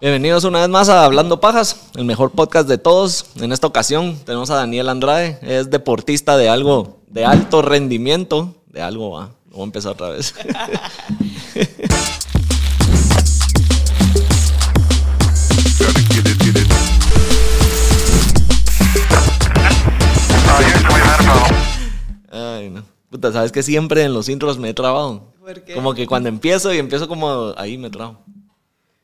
[0.00, 3.32] Bienvenidos una vez más a Hablando Pajas, el mejor podcast de todos.
[3.40, 8.80] En esta ocasión tenemos a Daniel Andrade, es deportista de algo de alto rendimiento, de
[8.80, 9.30] algo, va.
[9.50, 10.36] Voy a empezar otra vez.
[22.30, 22.84] Ay, no.
[23.10, 25.32] Puta, sabes que siempre en los intros me he trabado.
[25.40, 25.74] ¿Por qué?
[25.74, 28.18] Como que cuando empiezo y empiezo como ahí me trabo.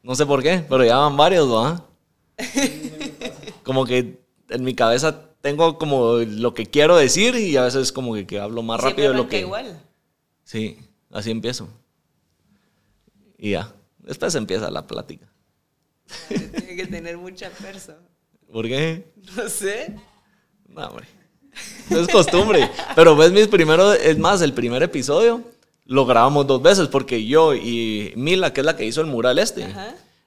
[0.04, 1.82] No sé por qué, pero ya van varios, ¿no?
[3.62, 4.20] como que
[4.50, 8.38] en mi cabeza tengo como lo que quiero decir y a veces como que, que
[8.38, 9.40] hablo más rápido de lo que.
[9.40, 9.80] igual.
[10.44, 10.78] Sí,
[11.10, 11.70] así empiezo.
[13.38, 13.72] Y ya.
[13.96, 15.26] Después empieza la plática.
[16.28, 17.94] Tiene que tener mucha perso.
[18.52, 19.10] ¿Por qué?
[19.34, 19.96] No sé.
[20.68, 21.06] No, hombre.
[21.88, 22.70] Es costumbre.
[22.94, 25.42] Pero ves mis primeros, es más, el primer episodio
[25.86, 29.38] lo grabamos dos veces porque yo y Mila, que es la que hizo el mural
[29.38, 29.66] este,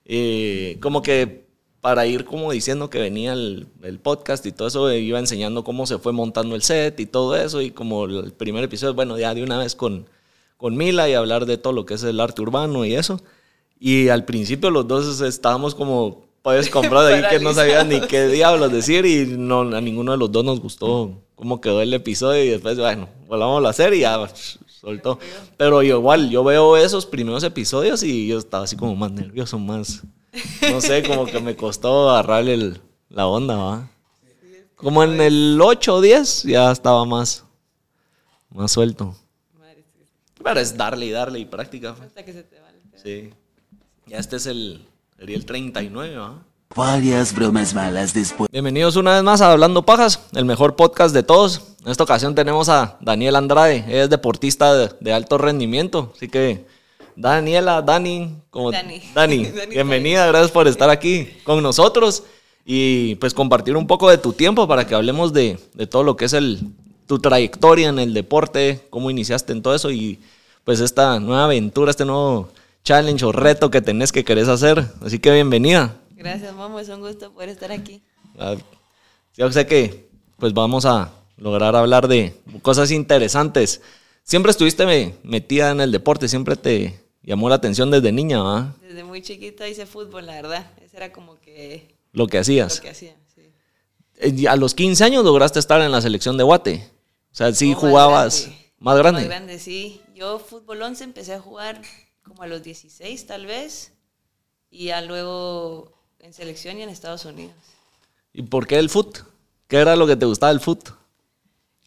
[0.06, 1.48] eh, como que
[1.82, 5.64] para ir como diciendo que venía el, el podcast y todo eso, eh, iba enseñando
[5.64, 7.62] cómo se fue montando el set y todo eso.
[7.62, 10.06] Y como el primer episodio, bueno, ya de una vez con,
[10.58, 13.22] con Mila y hablar de todo lo que es el arte urbano y eso.
[13.80, 18.28] Y al principio los dos estábamos como pues comprados ahí que no sabían ni qué
[18.28, 22.44] diablos decir y no, a ninguno de los dos nos gustó cómo quedó el episodio
[22.44, 24.28] y después, bueno, volvamos a hacer y ya
[24.88, 25.20] soltó.
[25.58, 29.60] Pero yo, igual, yo veo esos primeros episodios y yo estaba así como más nervioso,
[29.60, 30.04] más,
[30.72, 33.90] no sé, como que me costó agarrarle el- la onda, ¿va?
[34.76, 37.44] Como en el 8 o 10 ya estaba más,
[38.50, 39.16] más suelto.
[40.44, 41.96] Pero es darle y darle y práctica.
[42.00, 43.04] Hasta que se te va el perso.
[43.06, 43.30] Sí.
[44.06, 44.86] Ya este es el,
[45.18, 46.42] sería el 39, ¿va?
[46.76, 48.50] Varias bromas malas después.
[48.52, 51.62] Bienvenidos una vez más a Hablando Pajas, el mejor podcast de todos.
[51.84, 56.12] En esta ocasión tenemos a Daniel Andrade, es deportista de, de alto rendimiento.
[56.16, 56.66] Así que,
[57.16, 59.02] Daniela, Dani, como Dani.
[59.16, 62.24] Dani, Dani bienvenida, gracias por estar aquí con nosotros
[62.64, 66.16] y pues compartir un poco de tu tiempo para que hablemos de, de todo lo
[66.16, 66.60] que es el,
[67.08, 70.20] tu trayectoria en el deporte, cómo iniciaste en todo eso y
[70.64, 72.50] pues esta nueva aventura, este nuevo
[72.84, 74.86] challenge o reto que tenés que querés hacer.
[75.02, 75.96] Así que bienvenida.
[76.18, 76.80] Gracias, Momo.
[76.80, 78.02] Es un gusto poder estar aquí.
[78.38, 78.56] Ah,
[79.36, 83.82] Yo sé que pues vamos a lograr hablar de cosas interesantes.
[84.24, 88.76] Siempre estuviste me- metida en el deporte, siempre te llamó la atención desde niña, ¿va?
[88.82, 90.72] Desde muy chiquita hice fútbol, la verdad.
[90.84, 92.80] Ese era como que Lo que lo hacías.
[92.82, 93.16] que hacía.
[93.34, 93.42] Sí.
[94.18, 96.90] Eh, A los 15 años lograste estar en la selección de Guate.
[97.32, 99.22] O sea, sí No, jugabas más grande.
[99.22, 100.02] Más grande, sí.
[100.16, 101.82] Yo fútbol 11 empecé a jugar
[102.24, 103.94] como a los 16 tal vez.
[104.70, 105.94] Y ya luego
[106.28, 107.56] en selección y en Estados Unidos.
[108.34, 109.20] ¿Y por qué el foot?
[109.70, 110.90] ¿Qué era lo que te gustaba del foot?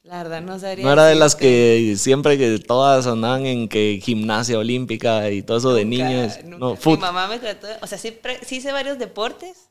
[0.03, 0.83] La verdad no sabría.
[0.83, 5.59] No era de las que siempre que todas andaban en que gimnasia olímpica y todo
[5.59, 6.39] eso de niños.
[6.43, 6.59] nunca.
[6.59, 7.01] No, Mi foot.
[7.01, 8.19] mamá me trató, o sea, sí,
[8.51, 9.69] hice varios deportes.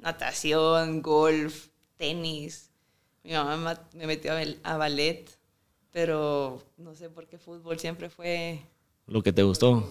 [0.00, 2.70] Natación, golf, tenis.
[3.22, 4.32] Mi mamá me metió
[4.64, 5.30] a, ballet,
[5.92, 8.60] pero no sé por qué fútbol siempre fue...
[9.06, 9.88] Lo que te gustó.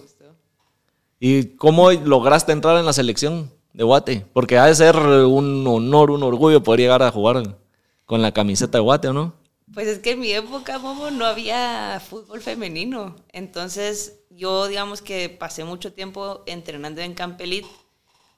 [1.18, 4.26] ¿Y cómo lograste entrar en la selección de Guate?
[4.32, 7.56] Porque ha de ser un honor, un orgullo poder llegar a jugar
[8.04, 9.34] con la camiseta de Guate, ¿o no?
[9.72, 13.16] Pues es que en mi época, Momo, no había fútbol femenino.
[13.32, 17.64] Entonces, yo digamos que pasé mucho tiempo entrenando en Campelit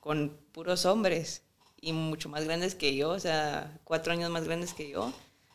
[0.01, 1.43] con puros hombres
[1.81, 5.13] y mucho más grandes que yo, o sea, cuatro años más grandes que yo,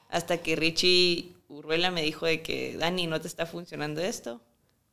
[0.09, 4.41] hasta que Richie Urruela me dijo de que, Dani, no te está funcionando esto,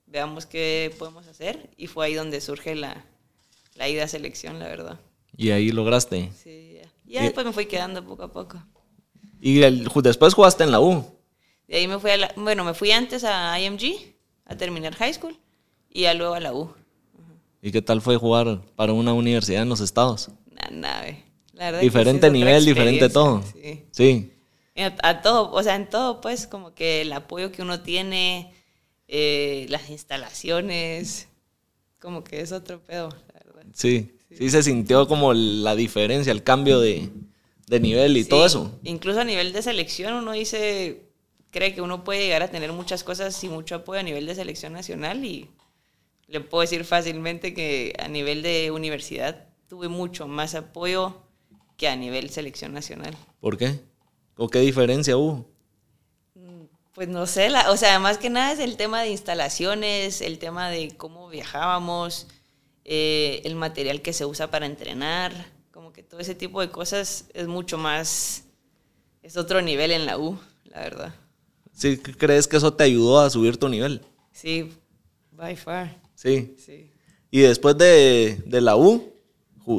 [0.06, 1.70] veamos qué podemos hacer.
[1.76, 3.04] Y fue ahí donde surge la,
[3.76, 5.00] la ida a selección, la verdad.
[5.36, 6.30] Y ahí lograste.
[6.42, 6.88] Sí, ya.
[7.04, 8.62] Ya después me fui quedando poco a poco.
[9.40, 11.04] Y el- después jugaste en la U.
[11.68, 14.14] De ahí me fui a la, bueno, me fui antes a IMG
[14.44, 15.36] a terminar high school
[15.90, 16.72] y ya luego a la U.
[17.62, 20.30] ¿Y qué tal fue jugar para una universidad en los estados?
[20.70, 21.04] Nada.
[21.52, 23.42] La verdad que Diferente otra nivel, diferente todo.
[23.52, 23.84] Sí.
[23.90, 24.32] Sí.
[24.74, 27.80] Y A, a todo, o sea, en todo, pues, como que el apoyo que uno
[27.80, 28.52] tiene,
[29.08, 31.28] eh, las instalaciones,
[31.98, 33.08] como que es otro pedo,
[33.76, 34.10] Sí.
[34.36, 37.10] Sí se sintió como la diferencia, el cambio de,
[37.68, 38.78] de nivel y Sí, todo eso.
[38.84, 41.02] Incluso a nivel de selección, uno dice,
[41.50, 44.34] cree que uno puede llegar a tener muchas cosas y mucho apoyo a nivel de
[44.34, 45.48] selección nacional y
[46.26, 51.22] le puedo decir fácilmente que a nivel de universidad tuve mucho más apoyo
[51.76, 53.14] que a nivel selección nacional.
[53.40, 53.80] ¿Por qué?
[54.36, 55.46] ¿O qué diferencia hubo?
[56.94, 60.38] Pues no sé, la- o sea, más que nada es el tema de instalaciones, el
[60.38, 62.26] tema de cómo viajábamos,
[62.88, 65.32] eh, el material que se usa para entrenar,
[65.72, 68.44] como que todo ese tipo de cosas es mucho más,
[69.22, 71.14] es otro nivel en la U, la verdad.
[71.72, 74.00] ¿Sí crees que eso te ayudó a subir tu nivel?
[74.32, 74.72] Sí,
[75.32, 76.54] by far, Sí.
[76.64, 76.90] sí.
[77.30, 79.12] Y después de, de la U,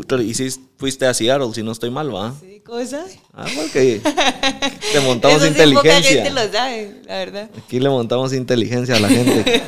[0.05, 2.35] tú hiciste- fuiste a Seattle, si no estoy mal, ¿va?
[2.39, 3.17] Sí, ¿cómo sabes?
[3.33, 4.01] Ah, porque
[4.91, 6.23] te montamos Eso sí, poca inteligencia.
[6.25, 7.49] gente lo sabe, la verdad.
[7.57, 9.63] Aquí le montamos inteligencia a la gente.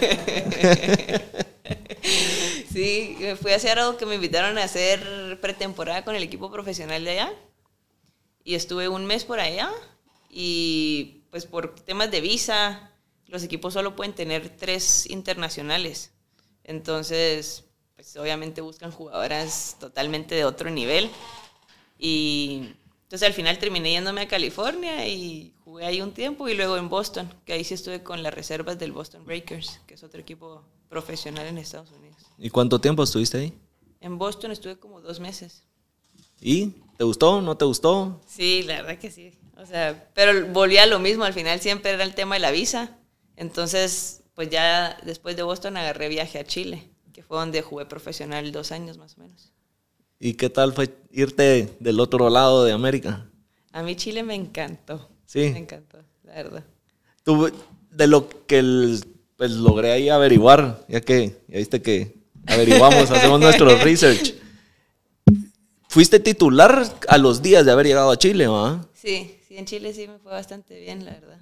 [2.72, 6.52] Sí, me fui a hacer algo que me invitaron a hacer pretemporada con el equipo
[6.52, 7.34] profesional de allá.
[8.44, 9.72] Y estuve un mes por allá.
[10.30, 12.92] Y pues por temas de visa,
[13.28, 16.12] los equipos solo pueden tener tres internacionales.
[16.64, 17.64] Entonces,
[17.96, 21.10] pues obviamente buscan jugadoras totalmente de otro nivel.
[21.98, 26.78] Y entonces al final terminé yéndome a California y jugué ahí un tiempo y luego
[26.78, 30.22] en Boston, que ahí sí estuve con las reservas del Boston Breakers, que es otro
[30.22, 32.29] equipo profesional en Estados Unidos.
[32.40, 33.54] ¿Y cuánto tiempo estuviste ahí?
[34.02, 35.64] En Boston estuve como dos meses.
[36.40, 37.42] ¿Y te gustó?
[37.42, 38.22] ¿No te gustó?
[38.26, 39.34] Sí, la verdad que sí.
[39.58, 42.52] O sea, pero volví a lo mismo, al final siempre era el tema de la
[42.52, 42.98] visa.
[43.36, 48.52] Entonces, pues ya después de Boston agarré viaje a Chile, que fue donde jugué profesional
[48.54, 49.52] dos años más o menos.
[50.18, 53.30] ¿Y qué tal fue irte del otro lado de América?
[53.72, 55.10] A mí Chile me encantó.
[55.26, 55.50] Sí.
[55.52, 56.64] Me encantó, la verdad.
[57.24, 57.52] Tú,
[57.92, 59.04] de lo que el-
[59.38, 62.19] pues, logré ahí averiguar, ya que ya viste que
[62.50, 64.34] averiguamos, hacemos nuestro research.
[65.88, 68.86] Fuiste titular a los días de haber llegado a Chile, ¿va?
[68.94, 71.38] Sí, sí, en Chile sí me fue bastante bien, la verdad.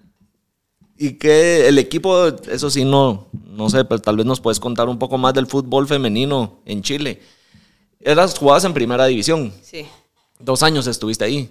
[0.98, 4.88] Y que el equipo, eso sí, no, no sé, pero tal vez nos puedes contar
[4.88, 7.22] un poco más del fútbol femenino en Chile.
[8.00, 9.86] Eras jugabas en primera división, Sí.
[10.40, 11.50] dos años estuviste ahí.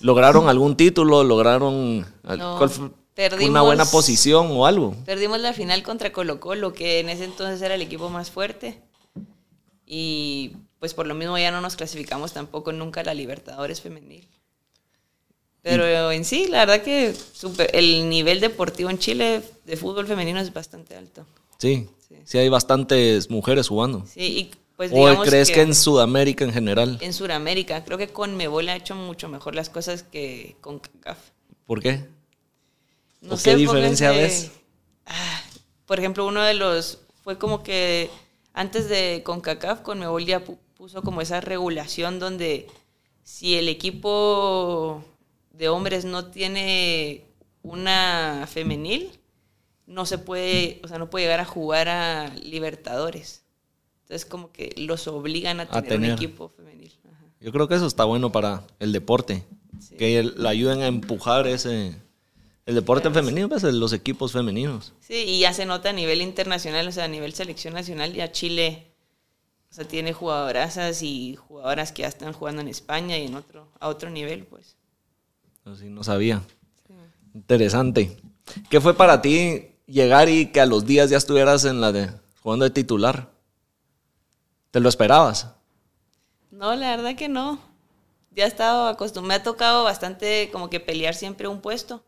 [0.00, 1.24] ¿Lograron algún título?
[1.24, 2.90] ¿Lograron No, cuál fue?
[3.48, 4.94] una buena posición o algo?
[5.04, 8.80] Perdimos la final contra Colo Colo, que en ese entonces era el equipo más fuerte.
[9.90, 14.28] Y pues por lo mismo ya no nos clasificamos tampoco nunca a la Libertadores femenil.
[15.62, 20.40] Pero en sí, la verdad que super- el nivel deportivo en Chile de fútbol femenino
[20.40, 21.24] es bastante alto.
[21.58, 22.16] Sí, Sí.
[22.24, 24.04] sí hay bastantes mujeres jugando.
[24.06, 26.98] Sí, y pues ¿O crees que, en Sudamérica en general?
[27.00, 31.18] en Sudamérica, creo que con Mebol ha hecho mucho mejor las cosas que con CACAF.
[31.66, 32.04] ¿Por qué?
[33.22, 34.52] No ¿O sé, qué diferencia ves?
[35.06, 35.42] Ah,
[35.86, 38.08] por ejemplo, uno de los fue como que
[38.60, 42.66] antes de CONCACAF, Conmebol ya pu- puso como esa regulación donde
[43.22, 45.02] si el equipo
[45.52, 47.24] de hombres no tiene
[47.62, 49.10] una femenil,
[49.86, 53.44] no se puede, o sea, no puede llegar a jugar a Libertadores.
[54.02, 56.10] Entonces como que los obligan a tener, tener.
[56.10, 56.92] un equipo femenil.
[57.04, 57.24] Ajá.
[57.40, 59.44] Yo creo que eso está bueno para el deporte.
[59.80, 59.96] Sí.
[59.96, 61.94] Que la ayuden a empujar ese...
[62.68, 64.92] El deporte femenino, pues los equipos femeninos.
[65.00, 68.30] Sí, y ya se nota a nivel internacional, o sea, a nivel selección nacional, ya
[68.30, 68.92] Chile,
[69.70, 73.72] o sea, tiene jugadorazas y jugadoras que ya están jugando en España y en otro,
[73.80, 74.76] a otro nivel, pues.
[75.64, 76.42] Así no sabía.
[77.32, 78.18] Interesante.
[78.68, 82.10] ¿Qué fue para ti llegar y que a los días ya estuvieras en la de
[82.42, 83.30] jugando de titular?
[84.72, 85.54] ¿Te lo esperabas?
[86.50, 87.60] No, la verdad que no.
[88.32, 92.04] Ya he estado acostumbrado, me ha tocado bastante como que pelear siempre un puesto.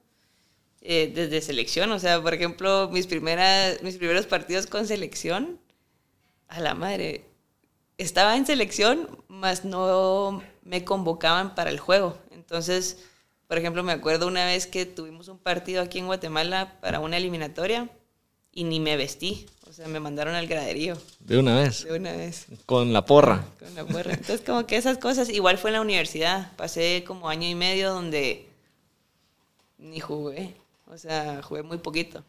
[0.82, 5.59] Eh, desde selección, o sea, por ejemplo, mis, primeras, mis primeros partidos con selección,
[6.49, 7.25] a la madre,
[7.99, 12.17] estaba en selección, mas no me convocaban para el juego.
[12.31, 13.05] Entonces,
[13.47, 17.19] por ejemplo, me acuerdo una vez que tuvimos un partido aquí en Guatemala para una
[17.19, 17.88] eliminatoria
[18.53, 21.85] y ni me vestí, o sea, me mandaron al graderío De una vez.
[21.85, 22.47] de una vez.
[22.67, 23.44] Con la porra.
[23.59, 24.12] Con la porra.
[24.12, 26.50] Entonces, como que esas cosas, igual fue en la universidad.
[26.57, 28.49] Pasé como año y medio donde
[29.78, 30.54] ni jugué.
[30.92, 32.25] O sea, jugué muy poquito.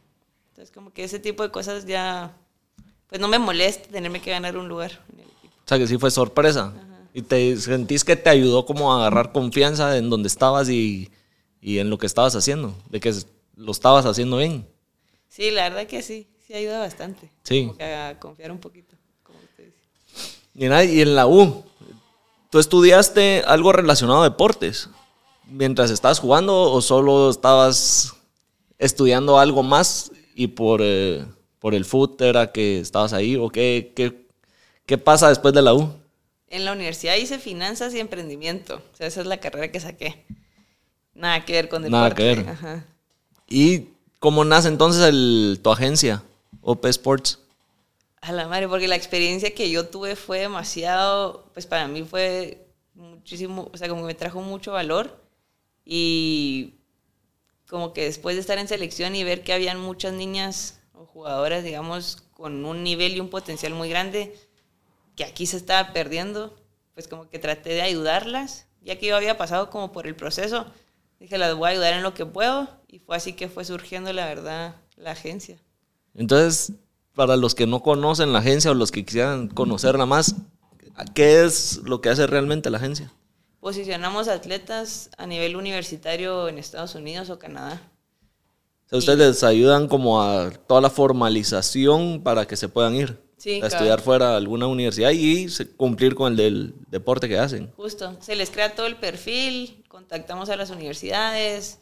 [0.50, 2.36] Entonces, como que ese tipo de cosas ya,
[3.08, 5.56] pues no me molesta tenerme que ganar un lugar en el equipo.
[5.66, 6.74] O sea que sí fue sorpresa.
[7.14, 11.10] Y te sentís que te ayudó como a agarrar confianza en donde estabas y,
[11.60, 12.76] y en lo que estabas haciendo.
[12.90, 13.14] De que
[13.56, 14.68] lo estabas haciendo bien.
[15.28, 17.32] Sí, la verdad que sí, sí ayuda bastante.
[17.44, 17.66] Sí.
[17.66, 20.38] Como que a confiar un poquito, como usted dice.
[20.54, 21.64] Y, nada, y en la U,
[22.50, 24.90] ¿tú estudiaste algo relacionado a deportes?
[25.48, 28.14] Mientras estabas jugando o solo estabas
[28.82, 31.24] estudiando algo más y por, eh,
[31.60, 33.38] por el fútbol era que estabas ahí?
[33.38, 34.28] ¿O qué, qué,
[34.86, 35.94] qué pasa después de la U?
[36.48, 38.82] En la universidad hice finanzas y emprendimiento.
[38.94, 40.26] O sea, esa es la carrera que saqué.
[41.14, 42.02] Nada que ver con deporte.
[42.02, 42.50] Nada que ver.
[42.50, 42.86] Ajá.
[43.48, 43.86] ¿Y
[44.20, 46.24] cómo nace entonces el, tu agencia,
[46.62, 47.40] OP Sports?
[48.22, 52.66] A la madre, porque la experiencia que yo tuve fue demasiado, pues para mí fue
[52.96, 55.20] muchísimo, o sea, como que me trajo mucho valor
[55.86, 56.76] y
[57.72, 61.64] como que después de estar en selección y ver que habían muchas niñas o jugadoras,
[61.64, 64.38] digamos, con un nivel y un potencial muy grande,
[65.16, 66.54] que aquí se estaba perdiendo,
[66.94, 70.66] pues como que traté de ayudarlas, ya que yo había pasado como por el proceso,
[71.18, 74.12] dije, las voy a ayudar en lo que puedo y fue así que fue surgiendo,
[74.12, 75.58] la verdad, la agencia.
[76.14, 76.74] Entonces,
[77.16, 80.36] para los que no conocen la agencia o los que quisieran conocerla más,
[81.14, 83.12] ¿Qué es lo que hace realmente la agencia?
[83.62, 87.82] Posicionamos atletas a nivel universitario en Estados Unidos o Canadá.
[88.88, 93.18] O sea, ustedes les ayudan como a toda la formalización para que se puedan ir
[93.38, 93.74] Sí, a claro.
[93.76, 97.72] estudiar fuera de alguna universidad y cumplir con el del deporte que hacen.
[97.78, 101.80] Justo, se les crea todo el perfil, contactamos a las universidades,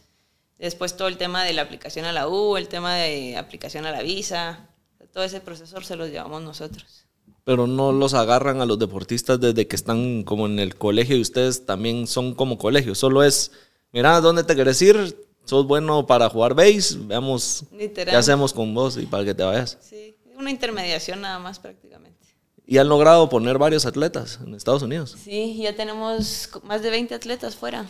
[0.58, 3.92] después todo el tema de la aplicación a la U, el tema de aplicación a
[3.92, 4.70] la visa,
[5.14, 7.06] todo ese proceso se los llevamos nosotros.
[7.44, 11.22] Pero no los agarran a los deportistas desde que están como en el colegio y
[11.22, 12.94] ustedes también son como colegio.
[12.96, 13.52] Solo es,
[13.92, 15.26] mira, ¿dónde te querés ir?
[15.46, 16.96] ¿Sos bueno para jugar base?
[17.00, 18.12] Veamos Literal.
[18.14, 19.78] qué hacemos con vos y para que te vayas.
[19.82, 22.20] Sí, una intermediación nada más prácticamente.
[22.68, 25.18] Y han logrado poner varios atletas en Estados Unidos.
[25.24, 27.88] Sí, ya tenemos más de 20 atletas fuera,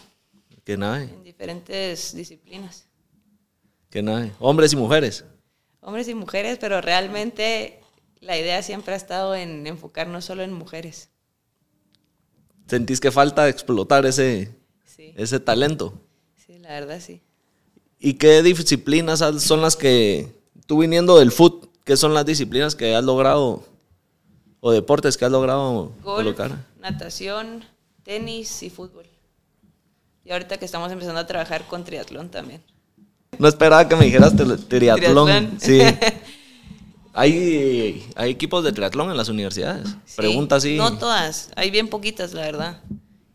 [0.63, 2.85] Que nada, en diferentes disciplinas.
[3.89, 4.29] que nada.
[4.39, 5.25] Hombres y mujeres.
[5.81, 7.81] Hombres y mujeres, pero realmente
[8.21, 11.09] la idea siempre ha estado en enfocarnos solo en mujeres.
[12.67, 15.93] ¿Sentís que falta explotar ese, Sí, ese talento?
[16.35, 17.21] sí, la verdad sí.
[17.99, 20.33] ¿Y qué disciplinas son las que,
[20.67, 23.63] tú viniendo del foot, qué son las disciplinas que has logrado,
[24.61, 26.65] o deportes que has logrado Golf, colocar?
[26.79, 27.65] natación,
[28.03, 29.05] tenis y fútbol.
[30.23, 32.61] Y ahorita que estamos empezando a trabajar con triatlón también.
[33.37, 35.25] No esperaba que me dijeras tri- triatlón.
[35.27, 35.59] Triatlón.
[35.59, 35.79] Sí.
[37.13, 39.89] ¿Hay, hay equipos de triatlón en las universidades.
[40.05, 40.77] Sí, Pregunta así.
[40.77, 42.81] No todas, hay bien poquitas, la verdad.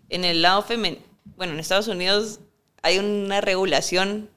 [0.09, 1.03] En el lado femenino,
[1.37, 2.41] bueno, en Estados Unidos
[2.83, 4.29] hay una regulación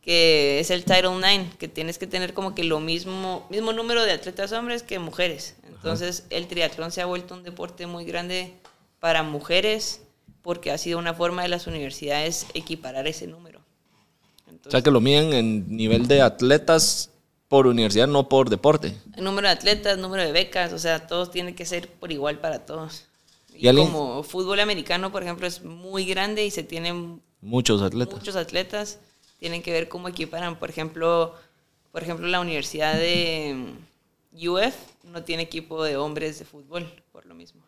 [0.00, 4.04] que es el Title IX, que tienes que tener como que lo mismo, mismo número
[4.04, 5.56] de atletas hombres que mujeres.
[5.66, 8.54] Entonces, el triatlón se ha vuelto un deporte muy grande
[8.98, 10.02] para mujeres
[10.42, 13.60] porque ha sido una forma de las universidades equiparar ese número.
[14.46, 17.10] o Entonces, sea que lo miden en nivel de atletas
[17.50, 18.94] por universidad, no por deporte.
[19.16, 22.38] el número de atletas, número de becas, o sea, todos tiene que ser por igual
[22.38, 23.06] para todos.
[23.52, 28.14] ¿Y como fútbol americano, por ejemplo, es muy grande y se tienen Muchos atletas.
[28.14, 29.00] muchos atletas,
[29.40, 30.60] tienen que ver cómo equiparan.
[30.60, 31.34] Por ejemplo,
[31.90, 33.56] por ejemplo, la universidad de
[34.32, 37.62] mm, UF no tiene equipo de hombres de fútbol, por lo mismo.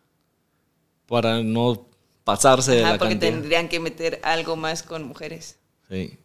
[1.09, 1.87] Para no
[2.23, 3.33] pasarse de la porque cantidad.
[3.33, 5.59] tendrían que meter algo más con mujeres.
[5.91, 6.17] Sí.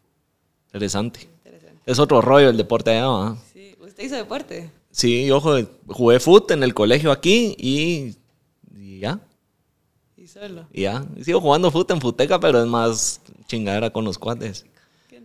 [0.68, 1.28] Interesante.
[1.44, 1.82] Interesante.
[1.88, 3.36] Es otro rollo el deporte allá.
[3.98, 4.70] ¿Usted hizo deporte?
[4.92, 5.56] Sí, ojo,
[5.88, 8.16] jugué foot en el colegio aquí y,
[8.80, 9.20] y ya,
[10.16, 10.68] Y solo.
[10.72, 11.04] y ya.
[11.24, 14.68] Sigo jugando foot en futeca, pero es más chingadera con los cuates.
[15.10, 15.24] Qué.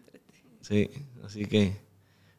[0.63, 0.89] Sí,
[1.23, 1.77] así que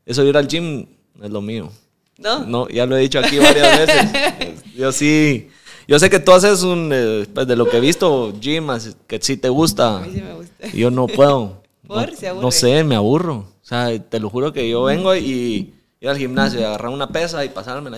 [0.08, 0.88] eso de ir al gym
[1.22, 1.70] es lo mío.
[2.18, 2.40] ¿No?
[2.46, 4.64] No, ya lo he dicho aquí varias veces.
[4.76, 5.50] Yo sí,
[5.88, 8.70] yo sé que tú haces un, eh, pues de lo que he visto, gym,
[9.06, 9.98] que sí te gusta.
[9.98, 10.68] A mí sí me gusta.
[10.70, 11.62] Yo no puedo.
[11.88, 12.10] ¿Por?
[12.10, 13.36] No, ¿Se no sé, me aburro.
[13.36, 15.74] O sea, te lo juro que yo vengo y
[16.04, 17.98] ir al gimnasio y agarrar una pesa y pasármela.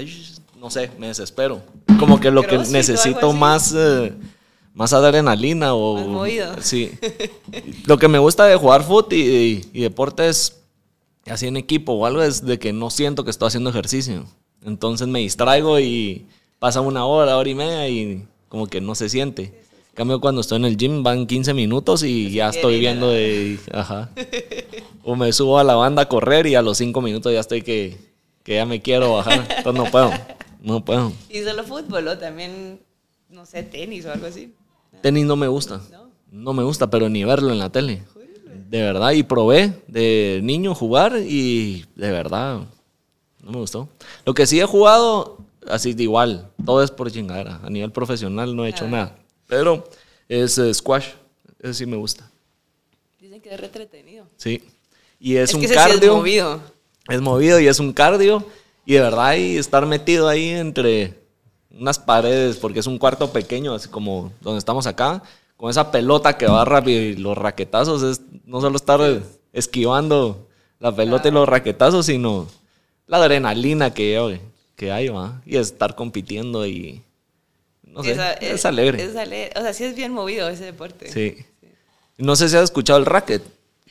[0.59, 1.62] No sé, me desespero.
[2.00, 4.13] Como que lo que ¿Crossfit o algo necesito más, eh,
[4.74, 5.95] más adrenalina o...
[5.97, 6.55] Más movido.
[6.62, 6.91] Sí.
[7.85, 10.57] Lo que me gusta de jugar fútbol y, y- y deportes
[11.27, 14.25] así en equipo o algo es de que no siento que estoy haciendo ejercicio.
[14.63, 16.25] Entonces me distraigo y
[16.59, 19.64] pasa una hora, hora y media y como que no se siente.
[19.95, 23.57] Cambio, cuando estoy en el gym van 15 minutos y ya estoy viendo de...
[23.73, 24.09] Ajá.
[25.03, 27.61] O me subo a la banda a correr y a los 5 minutos ya estoy
[27.61, 27.97] que,
[28.43, 29.47] que ya me quiero bajar.
[29.57, 30.11] Entonces no puedo.
[30.61, 31.13] No puedo.
[31.29, 32.79] ¿Y solo fútbol o también,
[33.29, 34.53] no sé, tenis o algo así?
[35.01, 35.79] Tenis no me gusta.
[35.91, 36.05] No.
[36.31, 38.03] No me gusta, pero ni verlo en la tele.
[38.69, 39.11] De verdad.
[39.11, 42.61] Y probé de niño jugar y de verdad
[43.41, 43.87] no me gustó.
[44.25, 45.37] Lo que sí he jugado,
[45.69, 46.49] así de igual.
[46.65, 47.61] Todo es por chingadera.
[47.63, 48.89] A nivel profesional no he hecho Ah.
[48.89, 49.15] nada.
[49.47, 49.83] Pero
[50.27, 51.07] es eh, squash.
[51.59, 52.29] Eso sí me gusta.
[53.19, 54.25] Dicen que es re entretenido.
[54.37, 54.63] Sí.
[55.19, 56.15] Y es, Es, un que ese sí es cardio.
[56.17, 56.59] movido.
[57.07, 58.45] Es movido y es un cardio.
[58.85, 61.13] Y de verdad, y estar metido ahí entre
[61.71, 65.23] unas paredes, porque es un cuarto pequeño, así como donde estamos acá,
[65.57, 68.99] con esa pelota que va rápido y los raquetazos, es no solo estar
[69.53, 70.47] esquivando
[70.79, 72.47] la pelota y los raquetazos, sino
[73.07, 74.41] la adrenalina que, hay-
[74.75, 75.41] que hay, ¿va?
[75.45, 77.01] Y estar compitiendo y.
[77.95, 79.01] No sé, Esa- es, alegre.
[79.03, 79.51] Es alegre.
[79.57, 81.11] O sea, sí es bien movido ese deporte.
[81.11, 81.37] sí.
[82.17, 83.43] No sé si has escuchado el racket,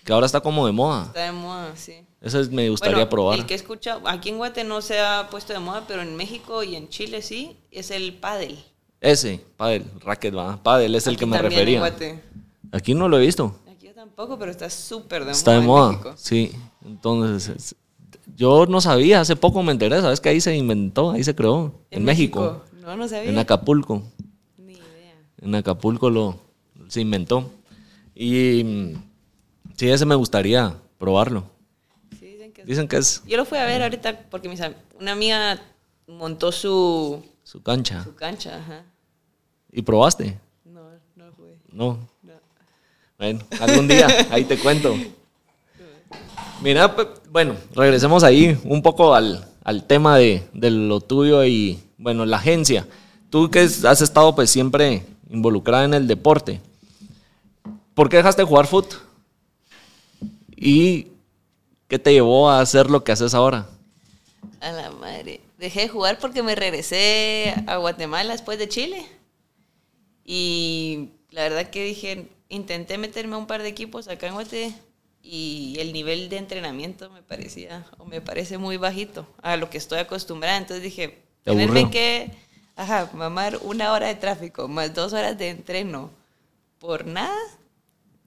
[0.05, 1.05] que ahora está como de moda.
[1.09, 1.95] Está de moda, sí.
[2.23, 3.39] Eso es- me gustaría Bueno, probar.
[3.39, 6.17] El que he escuchado, aquí en Guate no se ha puesto de moda, pero en
[6.17, 8.65] México y en Chile sí, es el pádel.
[9.01, 10.63] Ese, pádel, racket, va.
[10.63, 11.79] Pádel es el Aquí que me también en refería.
[11.81, 12.21] Guate.
[12.73, 13.59] Aquí no lo he visto.
[13.71, 15.89] Aquí yo tampoco, pero está súper de Está moda.
[15.91, 16.15] de en moda.
[16.17, 16.53] Sí.
[16.87, 17.77] Entonces, es-
[18.37, 20.19] yo no sabía, hace poco me enteré, ¿sabes?
[20.21, 21.75] Que ahí se inventó, ahí se creó.
[21.91, 22.63] En, México.
[22.85, 23.31] No, no sabía.
[23.31, 24.03] En Acapulco.
[24.59, 25.15] Ni idea.
[25.41, 26.39] En Acapulco lo
[26.89, 27.51] se inventó.
[28.15, 28.95] Y mm,
[29.77, 31.45] sí, ese me gustaría probarlo.
[32.19, 34.61] Sí, dicen que es- Dicen que es Yo lo fui a ver ahorita porque mis
[35.01, 35.59] una amiga
[36.07, 38.05] montó su, su cancha.
[38.05, 38.85] su cancha, ajá.
[39.73, 40.39] ¿Y probaste?
[40.65, 40.83] No,
[41.17, 41.59] no jugué.
[41.73, 41.99] No.
[42.23, 42.33] No.
[43.19, 44.95] Bueno, algún día, ahí te cuento.
[46.63, 46.95] Mira,
[47.31, 52.37] bueno, regresemos ahí un poco al, al tema de, de lo tuyo y, bueno, la
[52.37, 52.87] agencia.
[53.31, 56.61] Tú que has estado pues siempre involucrada en el deporte,
[57.95, 59.01] ¿por qué dejaste de jugar fútbol?
[60.55, 61.09] ¿Y
[61.89, 63.71] qué te llevó a hacer lo que haces ahora?
[64.61, 65.41] A la madre.
[65.57, 69.07] Dejé de jugar porque me regresé a Guatemala después de Chile.
[70.27, 74.75] Y la verdad que dije, intenté meterme a un par de equipos acá en Guate
[75.23, 79.79] y el nivel de entrenamiento me parecía, o me parece muy bajito a lo que
[79.79, 80.59] estoy acostumbrada.
[80.59, 82.31] Entonces dije, ¿Te tenerme que,
[82.77, 86.11] ajá, mamar una hora de tráfico más dos horas de entreno
[86.79, 87.37] por nada,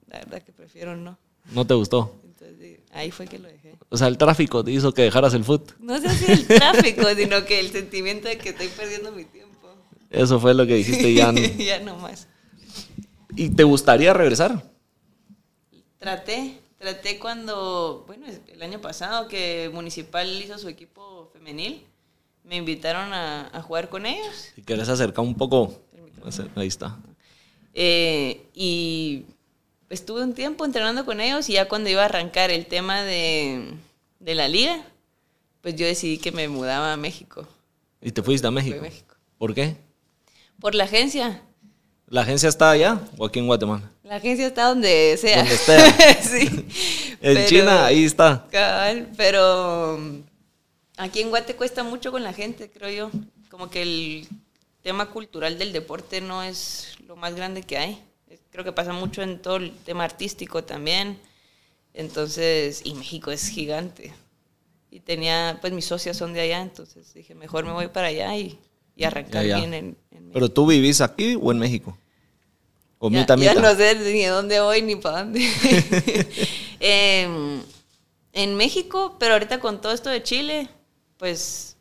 [0.08, 1.16] la verdad que prefiero no.
[1.52, 2.14] ¿No te gustó?
[2.24, 3.74] Entonces ahí fue que lo dejé.
[3.88, 5.74] O sea, el tráfico te hizo que dejaras el fútbol.
[5.80, 9.68] No sé si el tráfico, sino que el sentimiento de que estoy perdiendo mi tiempo.
[10.10, 11.32] Eso fue lo que dijiste ya.
[11.32, 12.28] no- ya no más.
[13.36, 14.62] ¿Y te gustaría regresar?
[15.98, 21.82] Traté, traté cuando, bueno, el año pasado que Municipal hizo su equipo femenil,
[22.48, 24.50] me invitaron a, a jugar con ellos.
[24.54, 25.74] Si quieres acercar un poco.
[26.56, 26.96] Ahí está.
[27.74, 29.24] Eh, y
[29.90, 33.74] estuve un tiempo entrenando con ellos y ya cuando iba a arrancar el tema de,
[34.18, 34.82] de la liga,
[35.60, 37.46] pues yo decidí que me mudaba a México.
[38.00, 38.78] ¿Y te fuiste a México?
[38.78, 39.14] Fui a México.
[39.38, 39.76] ¿Por qué?
[40.60, 41.42] Por la agencia.
[42.08, 43.90] ¿La agencia está allá o aquí en Guatemala?
[44.02, 45.36] La agencia está donde sea.
[45.38, 46.22] Donde esté.
[46.22, 46.66] sí.
[47.20, 48.46] En Pero- China, ahí está.
[48.50, 50.00] Cabal, pero
[50.98, 53.10] aquí en Guate cuesta mucho con la gente, creo yo.
[53.50, 54.28] Como que el
[54.82, 58.02] tema cultural del deporte no es lo más grande que hay.
[58.50, 61.18] Creo que pasa mucho en todo el tema artístico también.
[61.94, 64.12] Entonces, y México es gigante.
[64.90, 68.34] Y tenía, pues mis socias son de allá, entonces dije, mejor me voy para allá
[68.36, 68.58] y,
[68.96, 69.56] y arrancar Ya, ya.
[69.58, 70.32] bien en, en México.
[70.32, 71.96] ¿Pero tú vivís aquí o en México?
[72.98, 73.62] ¿O Ya- mitad, ya, mitad?
[73.62, 75.40] no sé ni de dónde voy ni para dónde.
[76.80, 77.60] Em,
[78.32, 80.68] en México, pero ahorita con todo esto de Chile,
[81.18, 81.76] pues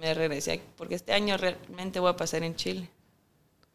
[0.00, 2.88] me regresé porque este año realmente voy a pasar en Chile.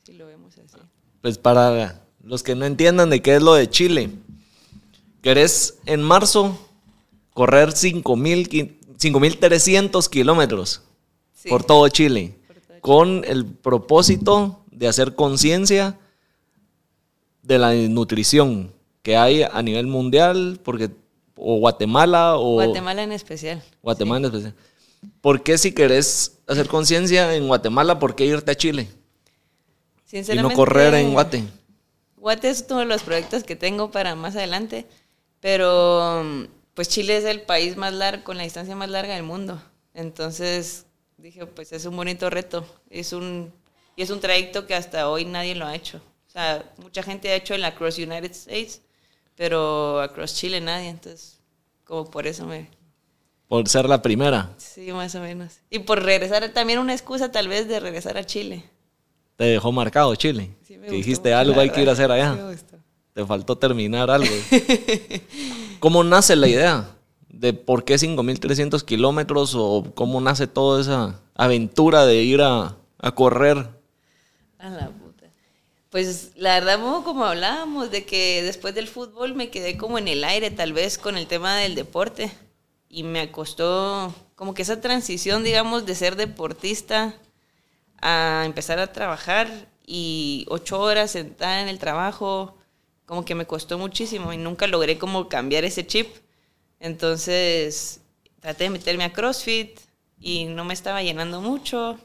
[0.03, 0.77] Si lo vemos así.
[1.21, 4.09] Pues para los que no entiendan de qué es lo de Chile.
[5.21, 6.57] Querés en marzo
[7.33, 10.81] correr 5,000 qui- 5.300 kilómetros
[11.33, 11.49] Sí.
[11.49, 12.37] por todo Chile.
[12.81, 15.97] Con el propósito de hacer conciencia
[17.41, 20.89] de la nutrición que hay a nivel mundial, porque
[21.35, 23.61] o Guatemala o Guatemala en especial.
[23.81, 24.55] Guatemala en especial.
[25.21, 28.87] ¿Por qué si querés hacer conciencia en Guatemala, por qué irte a Chile?
[30.11, 31.43] Y no correr en Guate.
[32.15, 34.85] Guate es uno de los proyectos que tengo para más adelante,
[35.39, 39.61] pero pues Chile es el país más largo, con la distancia más larga del mundo.
[39.93, 40.85] Entonces
[41.17, 42.65] dije, pues es un bonito reto.
[42.89, 43.51] Es un,
[43.95, 46.01] y es un trayecto que hasta hoy nadie lo ha hecho.
[46.27, 48.81] O sea, mucha gente ha hecho en la Cross United States,
[49.35, 50.89] pero across Chile nadie.
[50.89, 51.39] Entonces,
[51.83, 52.69] como por eso me...
[53.47, 54.49] Por ser la primera.
[54.57, 55.59] Sí, más o menos.
[55.69, 58.63] Y por regresar, también una excusa tal vez de regresar a Chile.
[59.35, 60.55] Te dejó marcado Chile.
[60.65, 62.33] Sí, me que gustó dijiste mucho, algo hay que ir a hacer allá.
[62.33, 62.77] me gustó.
[63.13, 64.33] Te faltó terminar algo.
[65.79, 66.89] ¿Cómo nace la idea?
[67.29, 69.53] ¿De por qué 5.300 kilómetros?
[69.55, 73.69] ¿O cómo nace toda esa aventura de ir a, a correr?
[74.57, 75.27] A la puta.
[75.89, 80.23] Pues la verdad, como hablábamos, de que después del fútbol me quedé como en el
[80.23, 82.31] aire, tal vez, con el tema del deporte.
[82.89, 87.15] Y me costó como que esa transición, digamos, de ser deportista
[88.01, 89.47] a empezar a trabajar
[89.85, 92.57] y ocho horas sentada en el trabajo,
[93.05, 96.07] como que me costó muchísimo y nunca logré como cambiar ese chip.
[96.79, 98.01] Entonces
[98.39, 99.79] traté de meterme a CrossFit
[100.19, 101.97] y no me estaba llenando mucho.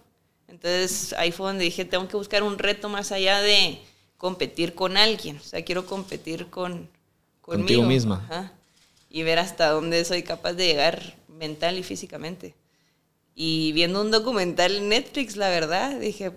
[0.48, 3.80] Entonces ahí fue donde dije, tengo que buscar un reto más allá de
[4.16, 5.36] competir con alguien.
[5.36, 6.88] O sea, quiero competir con
[7.40, 7.66] conmigo.
[7.66, 8.26] Contigo misma.
[8.28, 8.52] Ajá.
[9.10, 12.54] Y ver hasta dónde soy capaz de llegar mental y físicamente.
[13.34, 16.32] Y viendo un documental en Netflix, la verdad, dije,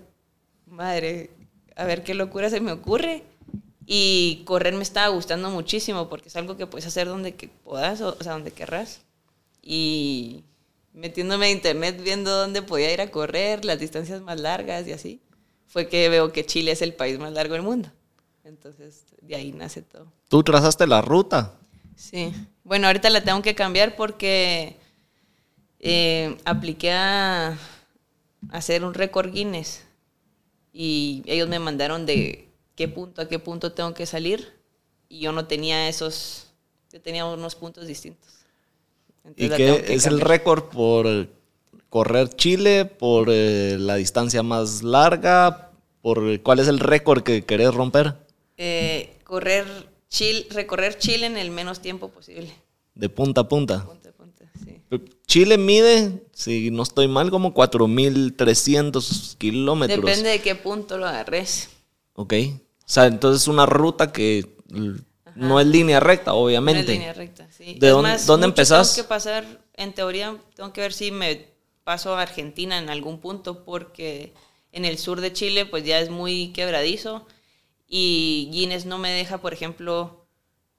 [0.65, 1.29] madre,
[1.75, 3.23] a ver qué locura se me ocurre.
[3.85, 8.01] Y correr me estaba gustando muchísimo porque es algo que puedes hacer donde que puedas,
[8.01, 9.01] o, o sea, donde querrás.
[9.61, 10.43] Y
[10.93, 15.21] metiéndome a internet viendo dónde podía ir a correr, las distancias más largas y así,
[15.67, 17.89] fue que veo que Chile es el país más largo del mundo.
[18.43, 20.11] Entonces, de ahí nace todo.
[20.29, 21.57] Tú trazaste la ruta.
[21.95, 22.33] Sí.
[22.63, 24.77] Bueno, ahorita la tengo que cambiar porque
[25.79, 27.57] eh, apliqué a,
[28.51, 29.85] hacer un récord Guinness
[30.71, 34.53] y ellos me mandaron de qué punto a qué punto tengo que salir
[35.07, 36.51] y yo no tenía esos,
[36.91, 38.29] yo tenía unos puntos distintos.
[39.23, 41.29] Entonces ¿Y qué que es el récord por
[41.89, 45.69] correr Chile, por eh, la distancia más larga?
[46.03, 48.13] por cuál es el récord que querés romper
[48.57, 49.65] Eh, correr
[50.13, 52.53] Chile, recorrer Chile en el menos tiempo posible.
[52.93, 53.83] de punta a punta.
[53.83, 54.79] Punta a punta, sí.
[55.25, 60.05] Chile mide, si no estoy mal, como 4.300 kilómetros.
[60.05, 61.69] Depende de qué punto lo agarres.
[62.13, 62.33] Ok.
[62.33, 64.45] O sea, entonces es una ruta que
[65.35, 66.81] no es línea recta, No obviamente.
[66.81, 67.77] es línea recta, sí.
[67.79, 68.93] ¿De Es dónde- dónde empezás?
[68.93, 69.45] Tengo que pasar,
[69.75, 71.47] en teoría, tengo que ver si me
[71.83, 74.33] paso a Argentina en algún punto, porque
[74.71, 77.25] en el sur de Chile, pues ya es muy quebradizo.
[77.95, 80.25] Y Guinness no me deja, por ejemplo,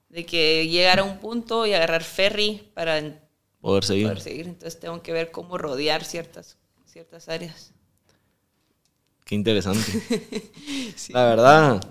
[0.09, 3.21] de que llegar a un punto y agarrar ferry para
[3.61, 4.07] Poder seguir.
[4.07, 4.47] poder seguir.
[4.49, 7.71] Entonces tengo que ver cómo rodear ciertas, ciertas áreas.
[9.25, 9.85] Qué interesante.
[11.11, 11.87] La verdad,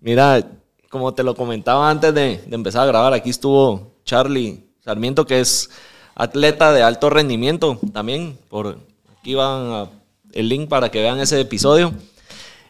[0.00, 0.42] mira,
[0.88, 5.40] como te lo comentaba antes de, de empezar a grabar, aquí estuvo Charlie Sarmiento, que
[5.40, 5.68] es
[6.14, 8.38] atleta de alto rendimiento también.
[8.48, 8.78] Por
[9.18, 9.90] aquí va
[10.32, 11.92] el link para que vean ese episodio.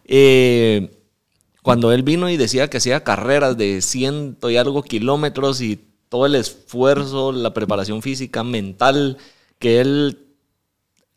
[0.04, 0.98] Eh,
[1.62, 6.26] cuando él vino y decía que hacía carreras de ciento y algo kilómetros y todo
[6.26, 9.18] el esfuerzo, la preparación física, mental
[9.58, 10.18] que él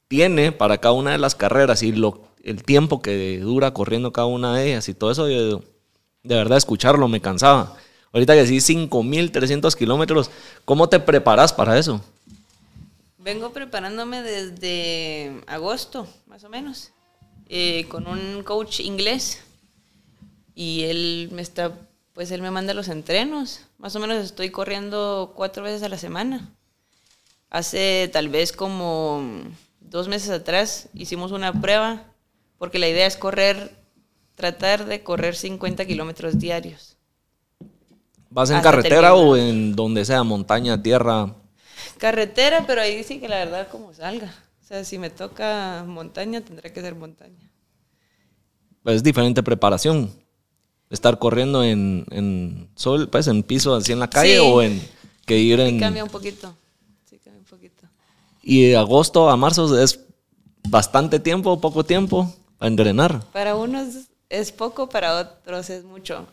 [0.07, 4.27] tiene para cada una de las carreras y lo, el tiempo que dura corriendo cada
[4.27, 5.61] una de ellas y todo eso, yo-
[6.23, 7.75] de verdad escucharlo me cansaba.
[8.13, 10.31] Ahorita que sí, 5.300 kilómetros,
[10.63, 12.01] ¿cómo te preparas para eso?
[13.17, 16.91] Vengo preparándome desde agosto, más o menos,
[17.49, 19.41] eh, con un coach inglés.
[20.55, 21.73] Y él me está,
[22.13, 23.61] pues él me manda los entrenos.
[23.77, 26.55] Más o menos estoy corriendo cuatro veces a la semana.
[27.49, 29.21] Hace tal vez como
[29.81, 32.03] dos meses atrás hicimos una prueba,
[32.57, 33.75] porque la idea es correr,
[34.35, 36.97] tratar de correr 50 kilómetros diarios.
[38.29, 39.13] ¿Vas en carretera terminar.
[39.13, 41.35] o en donde sea, montaña, tierra?
[41.97, 44.33] Carretera, pero ahí sí que la verdad como salga.
[44.61, 47.51] O sea, si me toca montaña, tendrá que ser montaña.
[48.85, 50.11] Es diferente preparación.
[50.89, 54.39] Estar corriendo en, en sol, pues en piso así en la calle Sí.
[54.43, 54.81] o en
[55.25, 55.79] que ir Sí en...
[55.79, 56.55] cambia un poquito.
[57.09, 57.87] Sí cambia un poquito.
[58.43, 59.99] Y de agosto a marzo es
[60.69, 63.23] bastante tiempo, poco tiempo a entrenar.
[63.31, 66.27] Para unos es poco, para otros es mucho.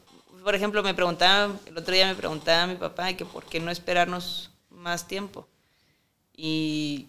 [0.44, 3.60] Por ejemplo, me preguntaba, el otro día me preguntaba a mi papá que por qué
[3.60, 5.46] no esperarnos más tiempo.
[6.36, 7.06] Y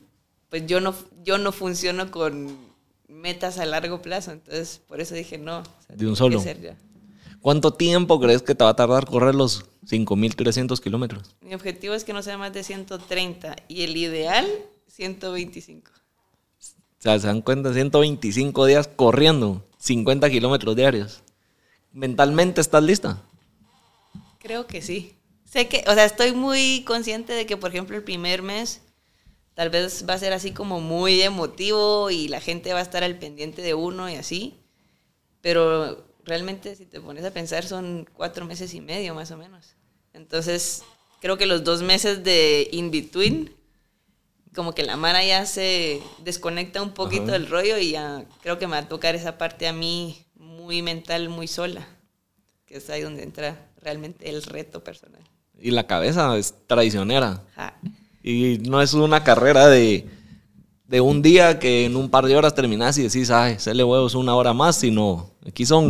[0.49, 2.57] pues yo no, yo no funciono con
[3.07, 5.59] metas a largo plazo, entonces por eso dije no.
[5.59, 6.39] o sea, De un tiene que solo.
[6.41, 6.77] ser ya.
[7.43, 11.35] ¿Cuánto tiempo crees que te va a tardar correr los 5.300 kilómetros?
[11.41, 14.47] Mi objetivo es que no sea más de 130 y el ideal
[14.87, 15.91] 125.
[15.91, 15.95] O
[16.99, 21.21] sea, se dan cuenta, 125 días corriendo, 50 kilómetros diarios.
[21.91, 23.21] ¿Mentalmente estás lista?
[24.39, 25.13] Creo que sí.
[25.43, 28.83] Sé que, o sea, estoy muy consciente de que, por ejemplo, el primer mes
[29.53, 33.03] tal vez va a ser así como muy emotivo y la gente va a estar
[33.03, 34.61] al pendiente de uno y así.
[35.41, 39.75] Pero realmente, si te pones a pensar, son cuatro meses y medio más o menos.
[40.13, 40.83] Entonces,
[41.21, 43.51] creo que los dos meses de in-between,
[44.53, 47.33] como que la Mara ya se desconecta un poquito Ajá.
[47.33, 50.81] del rollo y ya creo que me va a tocar esa parte a mí muy
[50.81, 51.87] mental, muy sola.
[52.65, 55.21] Que es ahí donde entra realmente el reto personal.
[55.59, 57.41] Y la cabeza es traicionera.
[58.23, 60.05] Y no es una carrera de,
[60.93, 63.83] de un día que en un par de horas terminas y decís, ay, se le
[63.83, 65.85] huevos una hora más, sino aquí son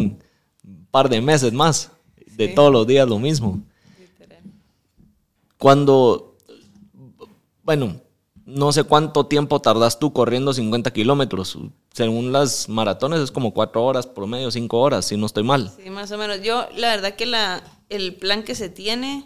[0.66, 1.92] un par de meses más,
[2.38, 2.56] de Sí.
[2.56, 3.60] todos los días lo mismo.
[4.00, 4.42] Literal.
[5.58, 6.38] Cuando,
[7.64, 7.98] bueno,
[8.46, 11.58] no sé cuánto tiempo tardas tú corriendo 50 kilómetros.
[11.92, 15.70] Según las maratones es como 4 horas, promedio 5 horas, si no estoy mal.
[15.84, 16.42] Sí, más o menos.
[16.42, 19.26] Yo, la verdad que la, el plan que se tiene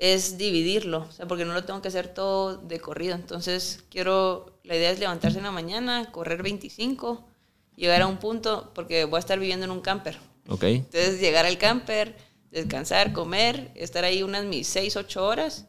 [0.00, 3.14] es dividirlo, o sea, porque no lo tengo que hacer todo de corrido.
[3.14, 7.28] Entonces, quiero, la idea es levantarse en la mañana, correr 25,
[7.76, 10.18] llegar a un punto, porque voy a estar viviendo en un camper.
[10.48, 10.64] ¿Ok?
[10.64, 12.16] Entonces, llegar al camper,
[12.50, 15.66] descansar, comer, estar ahí unas mis 6, 8 horas,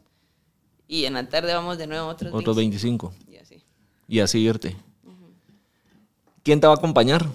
[0.88, 3.10] y en la tarde vamos de nuevo a otros, Otros 25.
[3.10, 3.30] 25.
[3.30, 3.62] Y así.
[4.08, 4.74] Y así irte.
[6.42, 7.26] ¿Quién te va a acompañar?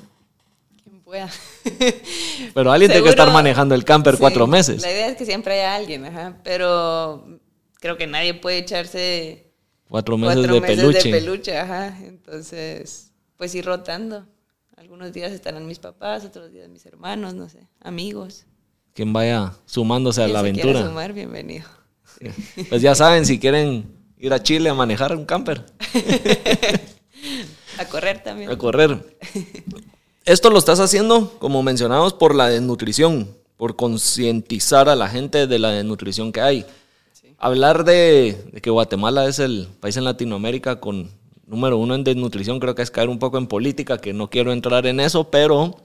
[1.08, 1.30] Pueda.
[2.54, 4.82] Pero alguien tiene que estar manejando el camper Sí, cuatro meses.
[4.82, 6.38] La idea es que siempre haya alguien, ajá.
[6.44, 7.40] Pero
[7.80, 9.54] creo que nadie puede echarse
[9.88, 11.10] Cuatro meses, cuatro de, meses peluche.
[11.10, 11.98] de peluche, ajá.
[12.04, 14.28] Entonces, pues ir rotando.
[14.76, 18.46] Algunos días estarán mis papás, otros días mis hermanos, no sé, amigos.
[18.94, 20.86] Quien vaya sumándose a la aventura.
[20.86, 21.70] sumar, bienvenido.
[22.68, 25.64] Pues ya saben, si quieren ir a Chile a manejar un camper,
[27.80, 28.52] A correr también.
[28.52, 29.18] a correr.
[30.28, 35.58] Esto lo estás haciendo, como mencionamos, por la desnutrición, por concientizar a la gente de
[35.58, 36.66] la desnutrición que hay.
[37.38, 41.10] Hablar de, de que Guatemala es el país en Latinoamérica con
[41.46, 44.52] número uno en desnutrición, creo que es caer un poco en política, que no quiero
[44.52, 45.78] entrar en eso, pero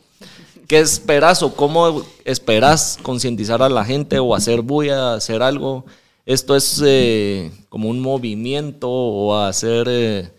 [0.67, 5.85] ¿Qué esperas o cómo esperas concientizar a la gente o hacer bulla, hacer algo?
[6.27, 10.31] ¿Esto es eh, como un movimiento o hacer eh,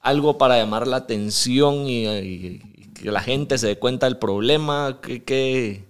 [0.00, 2.71] algo para llamar la atención y
[3.02, 5.00] que la gente se dé cuenta del problema?
[5.02, 5.84] ¿Qué, qué,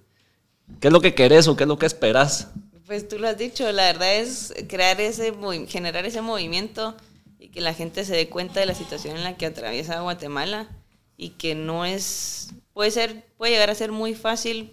[0.80, 2.50] qué es lo que querés o qué es lo que esperas?
[2.86, 5.32] Pues tú lo has dicho, la verdad es crear ese,
[5.68, 6.96] generar ese movimiento
[7.38, 10.68] y que la gente se dé cuenta de la situación en la que atraviesa Guatemala
[11.16, 14.72] y que no es, puede ser, puede llegar a ser muy fácil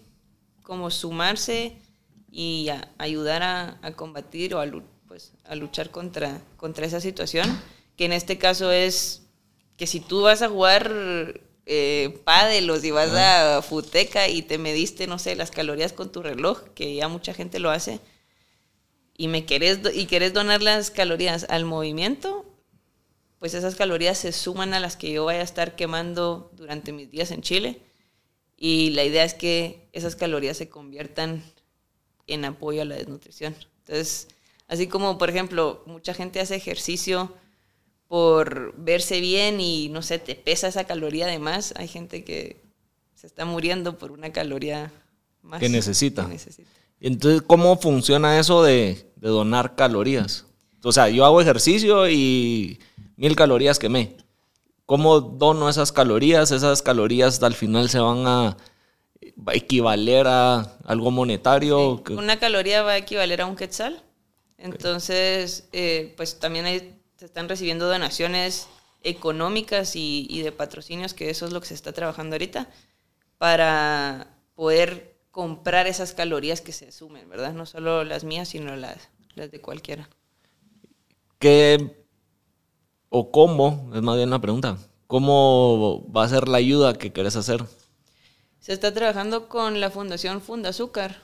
[0.64, 1.78] como sumarse
[2.32, 4.66] y a- ayudar a, a combatir o a,
[5.08, 7.48] pues, a luchar contra, contra esa situación,
[7.96, 9.24] que en este caso es
[9.78, 14.58] que si tú vas a jugar eh, pádel o si vas a futeca y te
[14.58, 18.00] mediste, no sé, las calorías con tu reloj, que ya mucha gente lo hace,
[19.16, 22.44] y me querés, y querés donar las calorías al movimiento,
[23.38, 27.12] pues esas calorías se suman a las que yo vaya a estar quemando durante mis
[27.12, 27.80] días en Chile.
[28.58, 31.44] Y la idea es que esas calorías se conviertan
[32.26, 33.56] en apoyo a la desnutrición.
[33.86, 34.28] Entonces,
[34.68, 37.32] así como, por ejemplo, mucha gente hace ejercicio
[38.10, 42.60] por verse bien y, no sé, te pesa esa caloría de más, hay gente que
[43.16, 44.92] se está muriendo por una caloría
[45.44, 45.60] más.
[45.62, 46.24] Que necesita.
[46.24, 46.70] que necesita.
[47.00, 50.46] Entonces, ¿cómo funciona eso de, de donar calorías?
[50.84, 52.80] O sea, yo hago ejercicio y
[53.16, 54.18] mil calorías quemé.
[54.88, 56.52] ¿Cómo dono esas calorías?
[56.52, 58.58] Esas calorías al final se van a
[59.48, 62.02] va a equivaler a algo monetario.
[62.08, 64.02] Sí, Una caloría va a equivaler a un quetzal.
[64.58, 68.70] Entonces, eh, pues también hay- se están recibiendo donaciones
[69.04, 72.70] económicas y, y de patrocinios, que eso es lo que se está trabajando ahorita,
[73.38, 77.52] para poder comprar esas calorías que se asumen, ¿verdad?
[77.52, 80.10] No solo las mías, sino las, las de cualquiera.
[81.40, 82.06] ¿Qué
[83.10, 87.36] o cómo, es más bien la pregunta, cómo va a ser la ayuda que querés
[87.36, 87.66] hacer?
[88.62, 91.22] Se está trabajando con la Fundación Funda Azúcar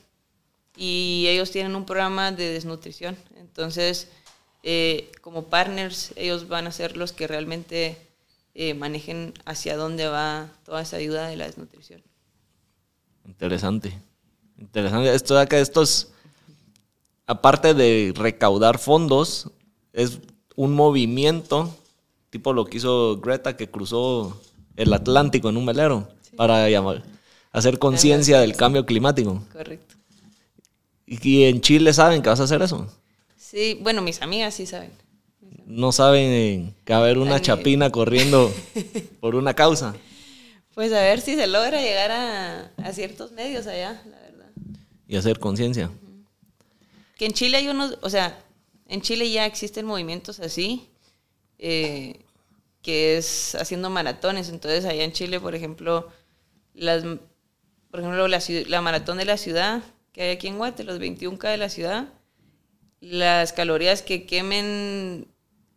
[0.75, 3.15] y ellos tienen un programa de desnutrición.
[3.37, 4.09] Entonces,
[4.67, 7.97] eh, como partners, ellos van a ser los que realmente
[8.55, 12.01] eh, manejen hacia dónde va toda esa ayuda de la desnutrición.
[13.27, 13.95] Interesante.
[14.57, 15.13] Interesante.
[15.13, 16.11] Esto de acá, esto es,
[17.27, 19.51] aparte de recaudar fondos,
[19.93, 20.17] es
[20.55, 21.77] un movimiento,
[22.31, 24.41] tipo lo que hizo Greta, que cruzó
[24.75, 27.03] el Atlántico en un velero, para llamar,
[27.51, 29.43] hacer conciencia del cambio climático.
[29.53, 29.93] Correcto.
[31.05, 32.89] Y, y en Chile saben que vas a hacer eso.
[33.45, 34.91] Sí, bueno, mis amigas sí saben.
[35.67, 38.51] No saben eh, que va a haber una chapina corriendo
[39.19, 39.95] por una causa.
[40.73, 44.47] Pues a ver si se logra llegar a, a ciertos medios allá, la verdad.
[45.07, 45.91] Y hacer conciencia.
[47.17, 48.43] Que en Chile hay unos, o sea,
[48.87, 50.89] en Chile ya existen movimientos así,
[51.59, 52.19] eh,
[52.81, 54.49] que es haciendo maratones.
[54.49, 56.09] Entonces, allá en Chile, por ejemplo,
[56.73, 57.03] las,
[57.91, 61.51] por ejemplo, la, la maratón de la ciudad, que hay aquí en Guate, los 21K
[61.51, 62.07] de la ciudad,
[63.01, 65.27] las calorías que quemen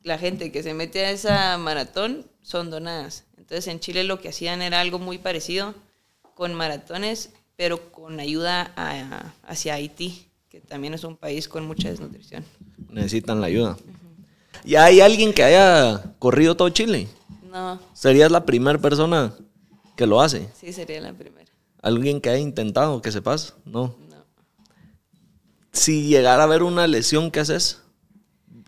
[0.03, 3.25] la gente que se mete a esa maratón son donadas.
[3.37, 5.75] Entonces, en Chile lo que hacían era algo muy parecido
[6.35, 11.91] con maratones, pero con ayuda a- hacia Haití, que también es un país con mucha
[11.91, 12.45] desnutrición.
[12.91, 13.77] Necesitan la ayuda.
[14.65, 17.09] ¿Y hay alguien que haya corrido todo Chile?
[17.51, 19.35] No, Serías la primera persona
[19.97, 20.49] que lo hace.
[20.59, 21.51] sí sería la primera.
[21.83, 23.55] Alguien que haya intentado que sepas.
[23.65, 23.95] No.
[25.79, 27.81] Si llegara a haber una lesión, ¿qué haces?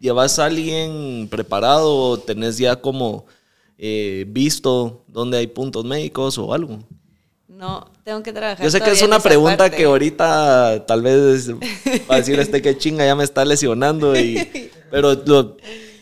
[0.01, 3.27] ¿Llevas a alguien preparado o tenés ya como
[3.79, 6.79] eh, visto dónde hay puntos médicos o algo?
[7.49, 8.65] No, tengo que trabajar.
[8.65, 9.77] Yo sé que es una pregunta parte.
[9.77, 14.71] que ahorita tal vez va a decir este que chinga ya me está lesionando y
[14.91, 15.57] pero lo-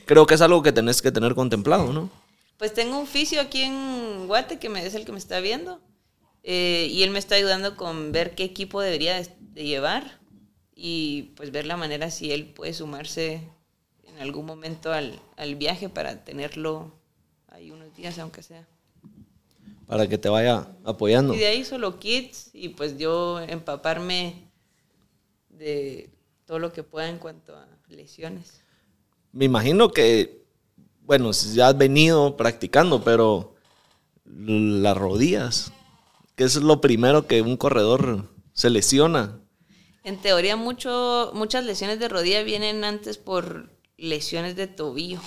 [0.04, 2.10] creo que es algo que tenés que tener contemplado, ¿no?
[2.58, 5.80] Pues tengo un fisio aquí en Guate que me, es el que me está viendo.
[6.44, 10.17] eh, y él me está ayudando con ver qué equipo debería de, de llevar
[10.80, 13.42] y pues ver la manera si él puede sumarse
[14.04, 16.92] en algún momento al, al viaje para tenerlo
[17.48, 18.64] ahí unos días, aunque sea.
[19.88, 21.34] Para que te vaya apoyando.
[21.34, 24.48] Y de ahí solo kits y pues yo empaparme
[25.48, 26.10] de
[26.46, 28.60] todo lo que pueda en cuanto a lesiones.
[29.32, 30.44] Me imagino que,
[31.00, 33.56] bueno, si ya has venido practicando, pero
[34.24, 35.72] las rodillas,
[36.36, 39.40] que es lo primero que un corredor se lesiona.
[40.08, 43.68] En teoría, mucho, muchas lesiones de rodilla vienen antes por
[43.98, 45.20] lesiones de tobillo.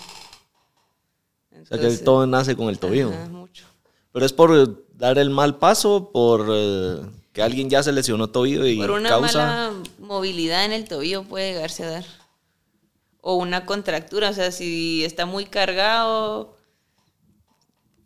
[1.51, 3.09] O sea, que todo nace con el tobillo.
[3.09, 3.67] Ajá, mucho.
[4.11, 4.65] Pero es por eh,
[4.95, 6.99] dar el mal paso, por eh,
[7.31, 9.45] que alguien ya se lesionó tobillo y Por una causa...
[9.45, 12.05] mala movilidad en el tobillo puede llegarse a dar.
[13.21, 16.57] O una contractura, o sea, si está muy cargado,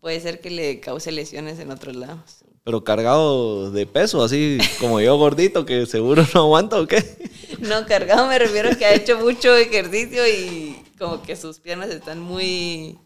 [0.01, 2.43] puede ser que le cause lesiones en otros lados.
[2.65, 7.01] Pero cargado de peso, así como yo gordito, que seguro no aguanto o qué.
[7.60, 11.89] No, cargado me refiero a que ha hecho mucho ejercicio y como que sus piernas
[11.89, 12.97] están muy...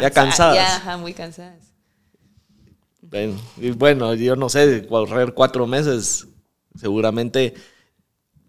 [0.00, 0.54] Ya cansadas.
[0.56, 1.72] Ya, ajá, muy cansadas.
[3.02, 6.28] Bueno, y bueno, yo no sé, correr cuatro meses,
[6.76, 7.54] seguramente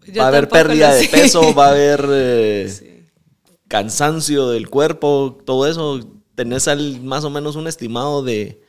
[0.06, 3.02] Yo va a haber pérdida de peso, va a haber eh, Sí.
[3.68, 6.00] cansancio del cuerpo, todo eso.
[6.34, 8.62] Tenés al- más o menos un estimado de,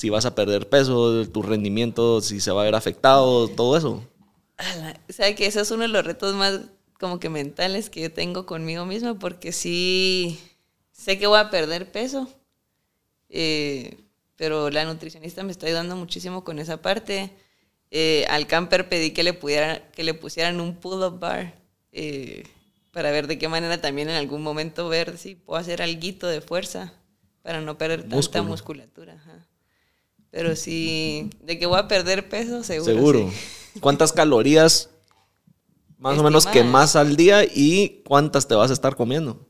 [0.00, 4.02] si vas a perder peso, tu rendimiento, si se va a ver afectado, todo eso.
[5.10, 6.62] O sea, que ese es uno de los retos más
[6.98, 10.40] como que mentales que yo tengo conmigo misma, porque sí
[10.90, 12.30] sé que voy a perder peso,
[13.28, 13.98] eh,
[14.36, 17.30] pero la nutricionista me está ayudando muchísimo con esa parte.
[17.90, 21.52] Eh, al camper pedí que le, pudiera, que le pusieran un pull-up bar
[21.92, 22.44] eh,
[22.90, 26.40] para ver de qué manera también en algún momento ver si puedo hacer algo de
[26.40, 26.94] fuerza
[27.42, 28.44] para no perder tanta Músculo.
[28.44, 29.12] musculatura.
[29.12, 29.49] ajá.
[30.30, 32.94] Pero sí, de que voy a perder peso, seguro.
[32.94, 33.30] Seguro.
[33.30, 33.80] sí.
[33.80, 34.90] ¿Cuántas calorías
[35.98, 39.46] más o menos quemas al día y cuántas te vas a estar comiendo?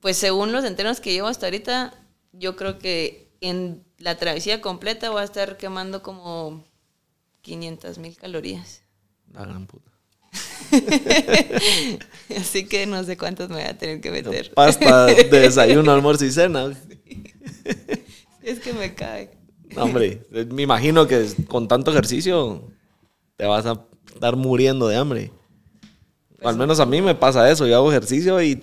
[0.00, 1.94] Pues según los entrenos que llevo hasta ahorita,
[2.32, 6.64] yo creo que en la travesía completa voy a estar quemando como
[7.42, 8.82] 500 mil calorías.
[9.32, 9.90] La gran puta.
[12.38, 14.52] Así que no sé cuántos me voy a tener que meter.
[14.52, 16.76] Pasta de desayuno, almuerzo y cena.
[18.46, 19.30] Es que me cae.
[19.74, 22.62] No, hombre, me imagino que con tanto ejercicio
[23.36, 25.32] te vas a estar muriendo de hambre.
[26.44, 27.66] Al menos a mí me pasa eso.
[27.66, 28.62] Yo hago ejercicio y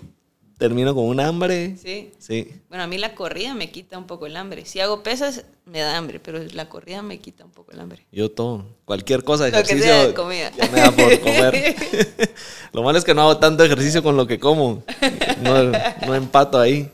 [0.58, 1.76] termino con un hambre.
[1.76, 2.12] Sí.
[2.18, 2.50] Sí.
[2.70, 4.64] Bueno, a mí la corrida me quita un poco el hambre.
[4.66, 8.06] Si hago pesas, me da hambre, pero la corrida me quita un poco el hambre.
[8.10, 8.66] Yo todo.
[8.86, 9.92] Cualquier cosa de Lo que ejercicio.
[9.94, 10.50] sea de comida.
[10.56, 11.76] ya me da por comer.
[12.72, 14.82] lo malo es que no hago tanto ejercicio con lo que como.
[15.42, 15.64] No,
[16.08, 16.90] no empato ahí.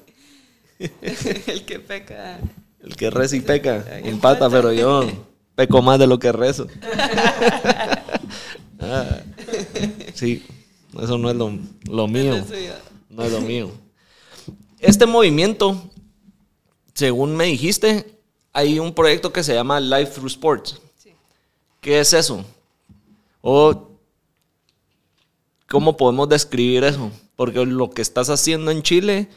[0.79, 2.39] el que peca.
[2.89, 4.49] El que reza y peca, Ahí empata, empata.
[4.49, 5.07] pero yo
[5.55, 6.67] peco más de lo que rezo.
[8.81, 9.21] Ah,
[10.13, 10.43] sí,
[10.99, 11.51] eso no es lo,
[11.83, 12.33] lo mío.
[12.33, 12.73] Eso yo.
[13.09, 13.69] No es lo mío.
[14.79, 15.91] Este movimiento,
[16.93, 18.17] según me dijiste,
[18.53, 20.81] hay un proyecto que se llama Life Through Sports.
[20.97, 21.11] Sí.
[21.81, 22.43] ¿Qué es eso?
[23.41, 23.89] O
[25.67, 27.11] cómo podemos describir eso?
[27.35, 29.27] Porque lo que estás haciendo en Chile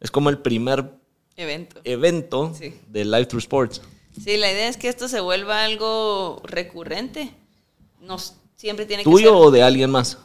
[0.00, 0.97] es como el primer
[1.38, 1.80] Evento.
[1.84, 2.74] evento Sí.
[2.88, 3.80] de Life Through Sports.
[4.22, 7.32] Sí, la idea es que esto se vuelva algo recurrente.
[8.00, 9.46] Nos, siempre tiene que ¿Tuyo ser.
[9.46, 10.18] o de alguien más?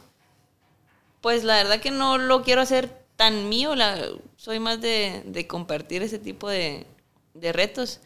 [1.20, 3.74] Pues la verdad que no lo quiero hacer tan mío.
[3.76, 3.98] La,
[4.36, 6.84] soy más de, de compartir ese tipo de,
[7.34, 8.00] de retos.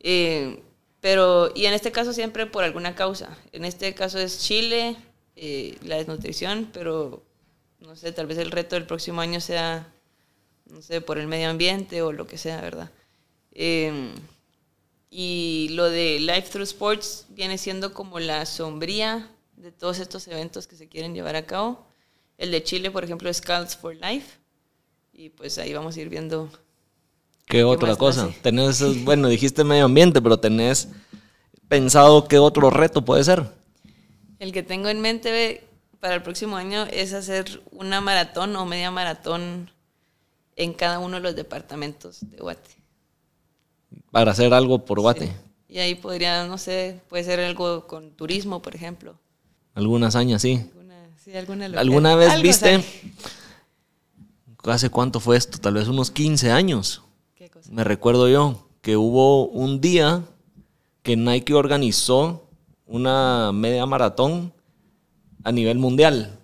[0.00, 0.62] Eh,
[1.00, 3.36] pero, y en este caso siempre por alguna causa.
[3.52, 4.96] En este caso es Chile,
[5.36, 7.22] eh, la desnutrición, pero
[7.80, 9.92] no sé, tal vez el reto del próximo año sea,
[10.74, 12.90] no sé, por el medio ambiente o lo que sea, ¿verdad?
[13.52, 14.12] Eh,
[15.08, 20.66] y lo de Life Through Sports viene siendo como la sombría de todos estos eventos
[20.66, 21.86] que se quieren llevar a cabo.
[22.38, 24.38] El de Chile, por ejemplo, es Scouts for Life.
[25.12, 26.50] Y pues ahí vamos a ir viendo.
[27.46, 28.34] ¿Qué otra cosa?
[28.42, 30.88] Tenés, bueno, dijiste medio ambiente, pero tenés
[31.68, 33.44] pensado qué otro reto puede ser.
[34.40, 35.62] El que tengo en mente
[36.00, 39.70] para el próximo año es hacer una maratón o media maratón
[40.56, 42.70] en cada uno de los departamentos de Guate.
[44.10, 45.26] Para hacer algo por Guate.
[45.26, 45.32] Sí.
[45.68, 49.18] Y ahí podría, no sé, puede ser algo con turismo, por ejemplo.
[49.74, 50.60] Alguna hazaña, sí.
[50.70, 52.80] Alguna, sí, alguna, ¿Alguna vez viste?
[52.80, 52.84] sale.
[54.64, 55.58] ¿Hace cuánto fue esto?
[55.58, 57.02] Tal vez unos 15 años.
[57.34, 57.70] ¿Qué cosa?
[57.72, 60.22] Me recuerdo yo que hubo un día
[61.02, 62.48] que Nike organizó
[62.86, 64.52] una media maratón
[65.42, 66.38] a nivel mundial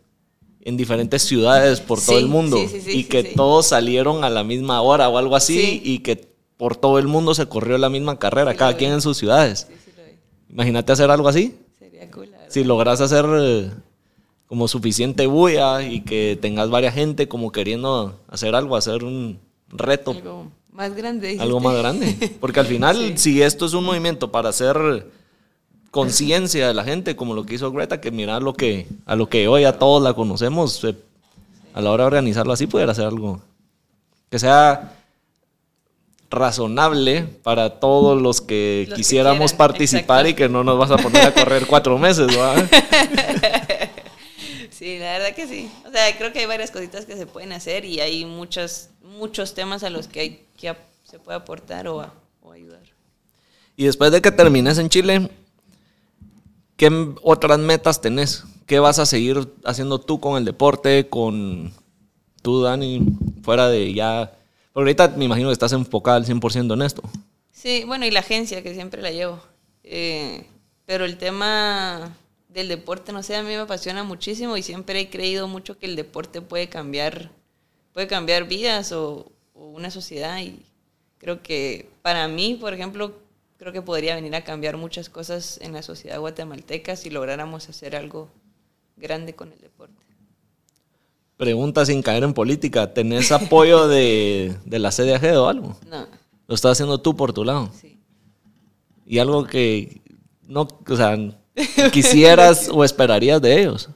[0.62, 4.30] en diferentes ciudades por todo el mundo sí, sí, sí, y que todos salieron a
[4.30, 5.82] la misma hora o algo así Sí.
[5.84, 9.16] y que por todo el mundo se corrió la misma carrera, cada quien en sus
[9.16, 9.66] ciudades.
[9.68, 10.52] Sí, sí lo.
[10.52, 11.56] Imagínate hacer algo así.
[11.78, 12.28] Sería cool.
[12.48, 13.70] Si logras hacer eh,
[14.46, 20.10] como suficiente bulla y que tengas varias gente como queriendo hacer algo, hacer un reto
[20.10, 21.28] Algo más grande.
[21.28, 21.42] dijiste.
[21.44, 22.36] algo más grande.
[22.40, 24.76] Porque al final, si esto es un movimiento para hacer
[25.90, 29.28] conciencia de la gente, como lo que hizo Greta, que mira lo que, a lo
[29.28, 30.94] que hoy a todos la conocemos, eh,
[31.74, 33.40] a la hora de organizarlo así, poder hacer algo
[34.30, 34.94] que sea
[36.30, 40.92] razonable para todos los que Los que quisiéramos quieran, participar y que no nos vas
[40.92, 42.68] a poner a correr cuatro meses, ¿verdad?
[44.70, 45.70] Sí, la verdad que sí.
[45.86, 49.52] O sea, creo que hay varias cositas que se pueden hacer y hay muchos, muchos
[49.52, 50.74] temas a los que, hay, que
[51.04, 52.80] se puede aportar o, a- o ayudar.
[53.76, 55.28] Y después de que termines en Chile,
[56.80, 58.44] ¿qué otras metas tenés?
[58.64, 61.74] ¿Qué vas a seguir haciendo tú con el deporte, con
[62.40, 63.02] tú, Dani,
[63.42, 64.32] fuera de ya...
[64.72, 67.02] Porque ahorita me imagino que estás enfocada al 100% en esto.
[67.52, 69.42] Sí, bueno, y la agencia que siempre la llevo.
[69.84, 70.46] Eh,
[70.86, 72.16] pero el tema
[72.48, 75.84] del deporte, no sé, a mí me apasiona muchísimo y siempre he creído mucho que
[75.84, 77.30] el deporte puede cambiar,
[77.92, 80.62] puede cambiar vidas o, o una sociedad y
[81.18, 83.12] creo que para mí, por ejemplo,
[83.60, 87.94] creo que podría venir a cambiar muchas cosas en la sociedad guatemalteca si lográramos hacer
[87.94, 88.30] algo
[88.96, 90.02] grande con el deporte.
[91.36, 92.94] Pregunta sin caer en política.
[92.94, 95.76] ¿Tenés apoyo de, de la CDAG o algo?
[95.86, 96.06] No,
[96.46, 97.70] Lo estás haciendo tú por tu lado.
[97.78, 97.98] sí.
[99.04, 100.00] Y algo que
[100.48, 101.18] no, o sea,
[101.92, 103.90] quisieras o esperarías de ellos.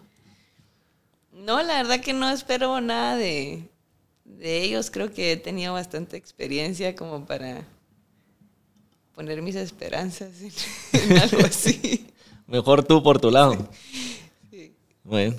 [1.32, 3.70] No, la verdad que no espero nada de,
[4.24, 4.90] de ellos.
[4.90, 7.64] Creo que he tenido bastante experiencia como para
[9.14, 10.52] poner mis esperanzas en,
[11.12, 12.06] en algo así.
[12.46, 13.68] Mejor tú por tu lado.
[14.50, 14.74] Sí.
[15.02, 15.36] Bueno.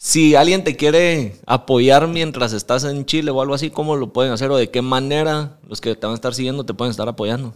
[0.00, 4.32] Si alguien te quiere apoyar mientras estás en Chile o algo así, ¿cómo lo pueden
[4.32, 7.08] hacer o de qué manera los que te van a estar siguiendo te pueden estar
[7.08, 7.52] apoyando?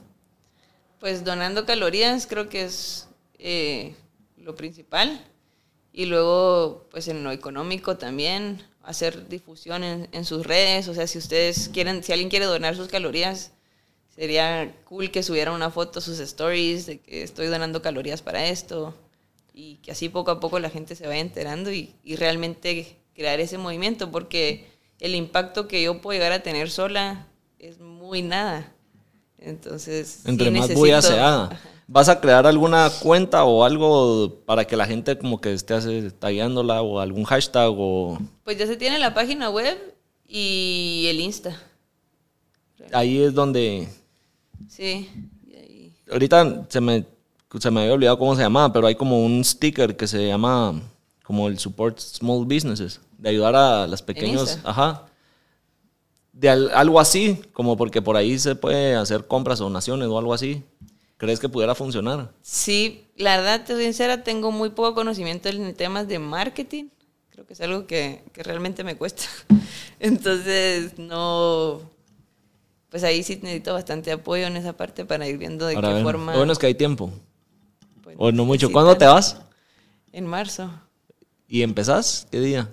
[0.99, 3.09] Pues donando calorías creo que es
[3.39, 3.95] eh,
[4.37, 5.25] lo principal.
[5.93, 10.89] Y luego, pues en lo económico también, hacer difusión en, en sus redes.
[10.89, 13.53] O sea, si ustedes quieren, si alguien quiere donar sus calorías,
[14.15, 18.47] sería cool que subieran una foto a sus stories de que estoy donando calorías para
[18.47, 18.95] esto.
[19.55, 23.41] Y que así poco a poco la gente se vaya enterando y, y realmente crear
[23.41, 24.11] ese movimiento.
[24.11, 24.67] Porque
[24.99, 27.27] el impacto que yo puedo llegar a tener sola
[27.59, 28.73] es muy nada.
[29.39, 31.59] Entonces, sí Entre más bulla se haga.
[31.89, 36.09] ¿Vas a crear alguna cuenta o algo para que la gente como que esté así
[36.19, 39.77] tagueándola o algún hashtag o Pues ya se tiene la página web
[40.27, 41.61] y el Insta.
[42.93, 43.89] ahí es donde
[44.69, 45.09] Sí.
[45.47, 47.07] y ahí- ahorita se me
[47.61, 50.81] se me había olvidado cómo se llamaba, pero hay como un sticker que se llama
[51.23, 54.71] como el support small businesses, de ayudar a las pequeños, Insta?
[54.71, 55.07] ajá.
[56.33, 60.19] De al- algo así, como porque por ahí se puede hacer compras o donaciones o
[60.19, 60.63] algo así.
[61.19, 62.33] ¿Crees que pudiera funcionar?
[62.41, 66.87] Sí, la verdad, te soy sincera, tengo muy poco conocimiento en temas de marketing.
[67.31, 69.25] Creo que es algo que, que realmente me cuesta.
[70.01, 71.81] Entonces, no.
[72.93, 76.33] Pues ahí sí necesito bastante apoyo en esa parte para ir viendo de qué forma.
[76.33, 77.11] Lo bueno es que hay tiempo.
[78.03, 78.71] pues, O no mucho.
[78.71, 79.41] ¿Cuándo te vas?
[80.13, 80.71] En marzo.
[81.49, 82.29] ¿Y empezás?
[82.31, 82.71] ¿Qué día?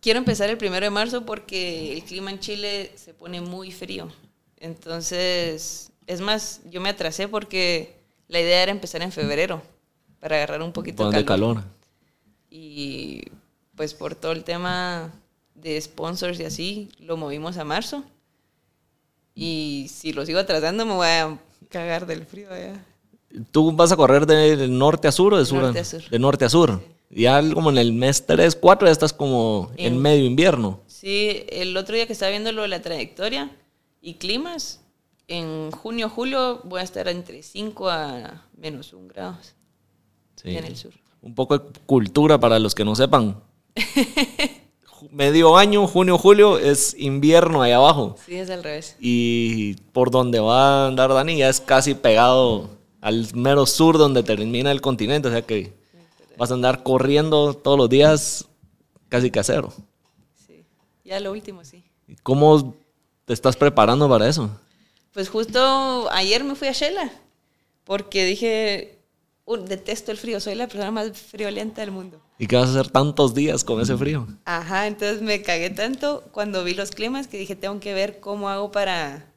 [0.00, 4.08] Quiero empezar el primero de marzo porque el clima en Chile se pone muy frío.
[4.58, 9.62] Entonces, es más, yo me atrasé porque la idea era empezar en febrero
[10.20, 11.56] para agarrar un poquito ¿Dónde de calor.
[11.56, 11.70] calor?
[12.50, 13.22] Y
[13.74, 15.12] pues por todo el tema
[15.56, 18.04] de sponsors y así, lo movimos a marzo.
[19.34, 22.84] Y si lo sigo atrasando, me voy a cagar del frío allá.
[23.50, 25.62] ¿Tú vas a correr de norte a sur o de sur?
[25.62, 26.08] Norte a sur.
[26.08, 26.80] De norte a sur.
[27.10, 30.80] Ya como en el mes 3, 4 ya estás como en En- medio invierno.
[30.86, 33.50] Sí, el otro día que estaba viendo lo de la trayectoria
[34.00, 34.80] y climas,
[35.28, 39.54] en junio, julio voy a estar entre 5 a menos 1 grados
[40.36, 40.56] Sí.
[40.56, 40.92] en el sur.
[41.22, 43.40] Un poco de cultura para los que no sepan.
[45.10, 48.16] Medio año, junio, julio, es invierno ahí abajo.
[48.24, 48.96] Sí, es al revés.
[49.00, 54.22] Y por donde va a andar Dani ya es casi pegado al mero sur donde
[54.22, 55.28] termina el continente.
[55.28, 55.72] O sea que
[56.36, 58.46] vas a andar corriendo todos los días
[59.08, 59.72] casi casero.
[60.46, 60.64] Sí.
[61.04, 61.84] Ya lo último, sí.
[62.22, 62.74] ¿Cómo
[63.24, 64.50] te estás preparando para eso?
[65.12, 67.10] Pues justo ayer me fui a Shela
[67.84, 68.98] porque dije,
[69.46, 72.20] "Uh, detesto el frío, soy la persona más friolenta del mundo.
[72.38, 74.26] ¿Y qué vas a hacer tantos días con ese frío?
[74.44, 78.48] Ajá, entonces me cagué tanto cuando vi los climas que dije, tengo que ver cómo
[78.48, 79.32] hago para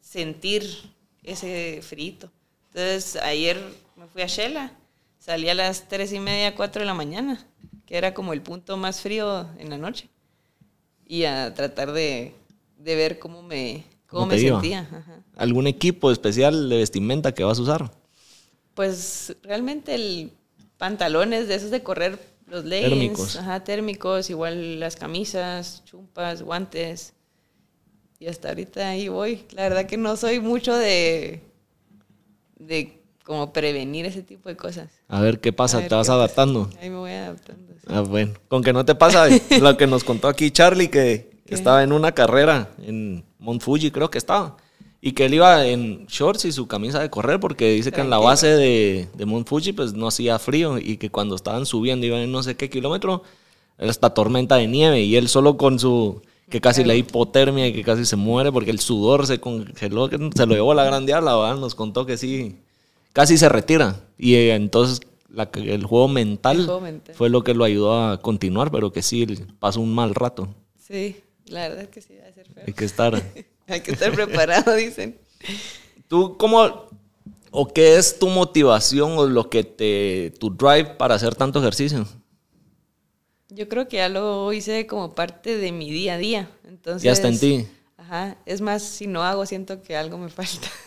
[0.00, 0.64] sentir
[1.22, 2.30] ese frito.
[2.68, 3.56] Entonces ayer
[3.96, 4.72] me fui a Shela,
[5.18, 7.46] salí a las tres y media, cuatro de la mañana,
[7.86, 10.08] que era como el punto más frío en la noche,
[11.06, 12.34] y a tratar de,
[12.78, 14.80] de ver cómo me, cómo ¿Cómo me sentía.
[14.80, 15.24] Ajá.
[15.36, 17.92] ¿Algún equipo especial de vestimenta que vas a usar?
[18.76, 20.32] Pues realmente el
[20.78, 23.36] pantalones de esos de correr, los leggings, Térmicos.
[23.36, 27.14] ajá, térmicos, igual las camisas, chumpas, guantes.
[28.20, 29.44] Y hasta ahorita ahí voy.
[29.50, 31.42] La verdad que no soy mucho de
[32.58, 34.88] de como prevenir ese tipo de cosas.
[35.08, 36.14] A ver qué pasa, ver te vas pasa.
[36.18, 36.70] adaptando.
[36.80, 37.72] Ahí me voy adaptando.
[37.74, 37.86] sí.
[37.88, 38.34] Ah, bueno.
[38.48, 39.26] Con que no te pasa
[39.60, 41.54] lo que nos contó aquí Charlie, que ¿Qué?
[41.54, 44.56] estaba en una carrera en Mount Fuji, creo que estaba.
[45.06, 48.10] Y que él iba en shorts y su camisa de correr, porque dice que en
[48.10, 52.06] la base de, de Mount Fuji pues no hacía frío y que cuando estaban subiendo,
[52.06, 53.22] iban en no sé qué kilómetro,
[53.78, 57.72] era hasta tormenta de nieve y él solo con su, que casi le hipotermia y
[57.72, 60.84] que casi se muere porque el sudor se congeló, que se lo llevó a la
[60.84, 61.56] gran diabla, ¿verdad?
[61.58, 62.56] nos contó que sí,
[63.12, 64.00] casi se retira.
[64.18, 65.00] Y eh, entonces
[65.32, 67.14] la- el juego mental El juego mental.
[67.14, 69.24] fue lo que lo ayudó a continuar, pero que sí
[69.60, 70.48] pasó un mal rato.
[70.84, 71.14] Sí,
[71.46, 72.64] la verdad que sí, va a ser feo.
[72.66, 73.22] Hay que estar.
[73.68, 75.18] Hay que estar preparado, dicen.
[76.08, 76.88] ¿Tú cómo,
[77.50, 82.06] o qué es tu motivación o lo que te, tu drive para hacer tanto ejercicio?
[83.48, 86.50] Yo creo que ya lo hice como parte de mi día a día.
[86.66, 87.66] Entonces, Ya está en ti.
[87.96, 88.36] Ajá.
[88.46, 90.68] Es más, si no hago, siento que algo me falta.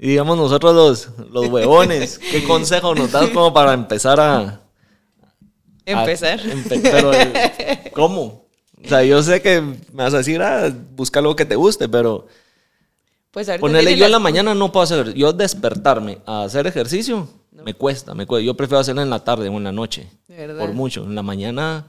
[0.00, 4.38] Y digamos nosotros los, los huevones, ¿qué consejo nos das como para empezar a...
[4.40, 4.60] a-
[5.86, 6.38] Empezar.
[6.40, 8.46] empe- pero, eh, ¿cómo?
[8.84, 11.88] O sea, yo sé que me vas a decir, ah, busca algo que te guste,
[11.88, 12.26] pero
[13.30, 17.28] Pues ponerle yo en la mañana no puedo hacer, yo despertarme a hacer ejercicio,
[17.64, 18.44] me cuesta, me cuesta.
[18.46, 20.60] Yo prefiero hacerlo en la tarde o en la noche, De verdad.
[20.60, 21.04] por mucho.
[21.04, 21.86] En la mañana,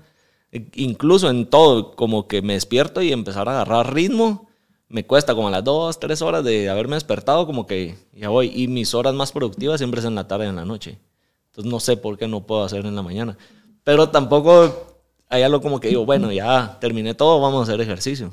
[0.52, 4.50] eh, incluso en todo, como que me despierto y empezar a agarrar ritmo,
[4.88, 8.52] me cuesta como a las dos, tres horas de haberme despertado, como que ya voy.
[8.56, 10.98] Y mis horas más productivas siempre es en la tarde y en la noche.
[11.52, 13.38] Entonces no sé por qué no puedo hacer en la mañana.
[13.84, 14.89] Pero tampoco
[15.30, 18.32] hay algo como que digo, bueno, ya terminé todo, vamos a hacer ejercicio.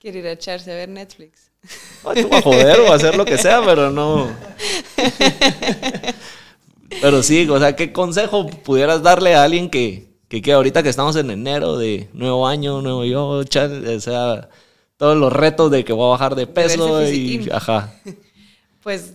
[0.00, 1.50] Quiere ir a echarse a ver Netflix.
[2.04, 4.28] Ay, tú vas a joder o a hacer lo que sea, pero no.
[7.00, 10.88] Pero sí, o sea, ¿qué consejo pudieras darle a alguien que, que, que ahorita que
[10.88, 14.48] estamos en enero de nuevo año, nuevo yo, o sea,
[14.96, 17.92] todos los retos de que voy a bajar de peso y ajá.
[18.82, 19.14] Pues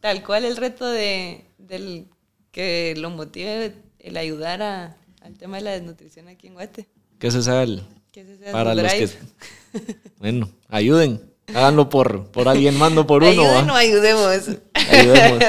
[0.00, 2.08] tal cual el reto de, del
[2.50, 4.96] que lo motive el ayudar a-
[5.26, 6.86] al tema de la desnutrición aquí en Guate.
[7.18, 9.08] Que ese sea el Que ese sea para los que
[10.18, 14.48] bueno, ayuden, háganlo por por alguien más, no por uno, Ayuden o ayudemos.
[14.74, 15.38] Ayudemos.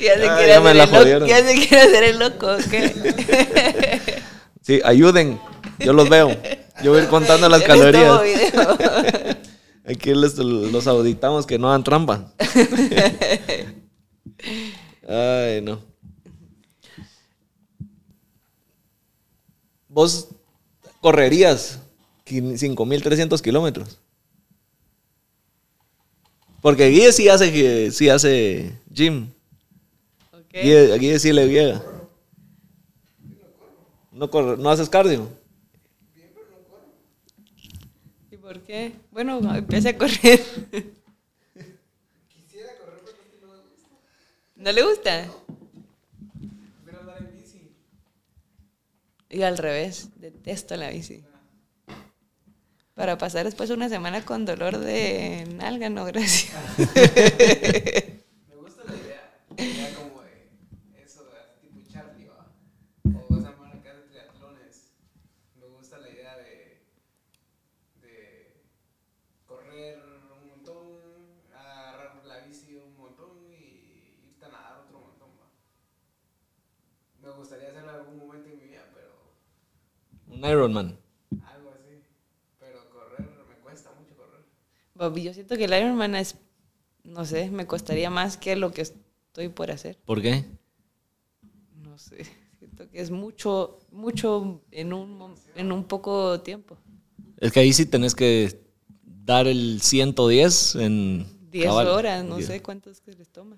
[0.00, 0.96] ya se Ah, quiere ya hacer la el loco.
[0.96, 1.28] jodieron.
[1.28, 2.48] Ya se quiere hacer el loco.
[2.70, 4.14] ¿qué?
[4.62, 5.38] Sí, ayuden.
[5.80, 6.30] Yo los veo.
[6.82, 8.18] Yo voy a ir contando las calorías.
[9.86, 12.32] Aquí les- los auditamos que no hagan trampa.
[15.06, 15.80] Ay, no.
[19.94, 20.28] Vos
[21.00, 21.78] correrías
[22.26, 24.00] quin- 5.300 kilómetros.
[26.60, 29.28] Porque Guille sí hace, que- sí hace gym.
[30.32, 30.50] Ok.
[30.52, 31.80] Guille, a Guille sí le llega.
[34.10, 35.28] No, corre- no haces cardio.
[38.32, 38.94] ¿Y por qué?
[39.12, 40.40] Bueno, empiece a correr.
[44.56, 45.28] ¿No le gusta?
[49.34, 51.24] Y al revés, detesto la bici.
[52.94, 56.54] Para pasar después una semana con dolor de nalga, no, gracias.
[56.78, 62.46] Me gusta la idea, la idea como de eso, de tipo Charlie, ¿va?
[63.28, 64.92] O esa mano que hace triatlones.
[65.58, 66.78] Me gusta la idea de,
[68.02, 68.62] de
[69.48, 69.98] correr
[70.40, 71.00] un montón,
[71.52, 75.50] agarrar la bici un montón y irte a nadar otro montón, ¿va?
[77.20, 79.24] Me gustaría hacerlo en algún momento en mi vida, pero
[80.36, 80.98] Un Ironman.
[81.46, 82.02] algo así.
[82.58, 84.40] Pero correr, me cuesta mucho correr.
[84.94, 86.36] Bob, Yo siento que el Ironman es,
[87.04, 89.98] no sé, me costaría más que lo que estoy por hacer.
[90.04, 90.44] ¿Por qué?
[91.82, 92.24] No sé,
[92.58, 96.76] siento que es mucho, mucho en un, en un poco tiempo.
[97.38, 98.60] Es que ahí sí tenés que
[99.02, 101.26] dar el 110 en...
[101.50, 101.88] 10 cabal.
[101.88, 103.56] horas, no sé cuántos que les toma.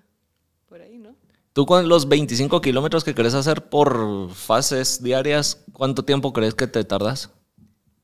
[0.67, 1.15] Por ahí, ¿no?
[1.57, 6.67] Tú con los 25 kilómetros que querés hacer por fases diarias, ¿cuánto tiempo crees que
[6.67, 7.31] te tardas?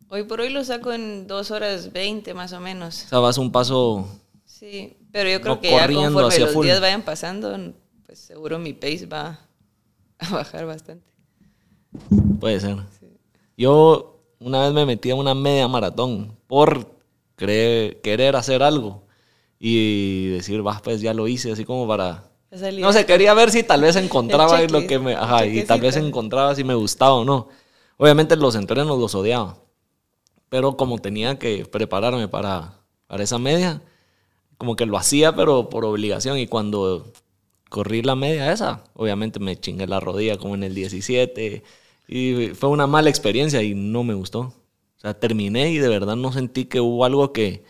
[0.10, 2.96] Hoy por hoy lo saco en 2 horas 20 más o O menos.
[2.96, 4.08] sea, vas un paso...
[4.44, 6.66] Sí, pero yo creo No que ya conforme los full.
[6.66, 7.56] días vayan pasando,
[8.08, 9.40] pues seguro mi pace va
[10.18, 11.06] a bajar bastante.
[12.40, 12.78] Puede ser.
[13.56, 16.90] Yo una vez me metí a una media maratón por
[17.36, 19.04] querer hacer algo
[19.60, 22.33] y decir, va, pues ya lo hice, así como para...
[22.80, 25.16] No sé, quería ver si tal vez encontraba lo que me...
[25.16, 27.50] Ajá, y tal vez encontraba si me gustaba o no.
[27.98, 29.58] Obviamente los entrenos los odiaba.
[30.50, 32.76] Pero como tenía que prepararme para,
[33.08, 33.82] para esa media,
[34.58, 36.38] como que lo hacía, pero por obligación.
[36.38, 37.12] Y cuando
[37.70, 41.64] corrí la media esa, obviamente me chingué la rodilla como en el 17.
[42.08, 44.40] Y fue una mala experiencia y no me gustó.
[44.42, 47.64] O sea, terminé y de verdad no sentí que hubo algo que,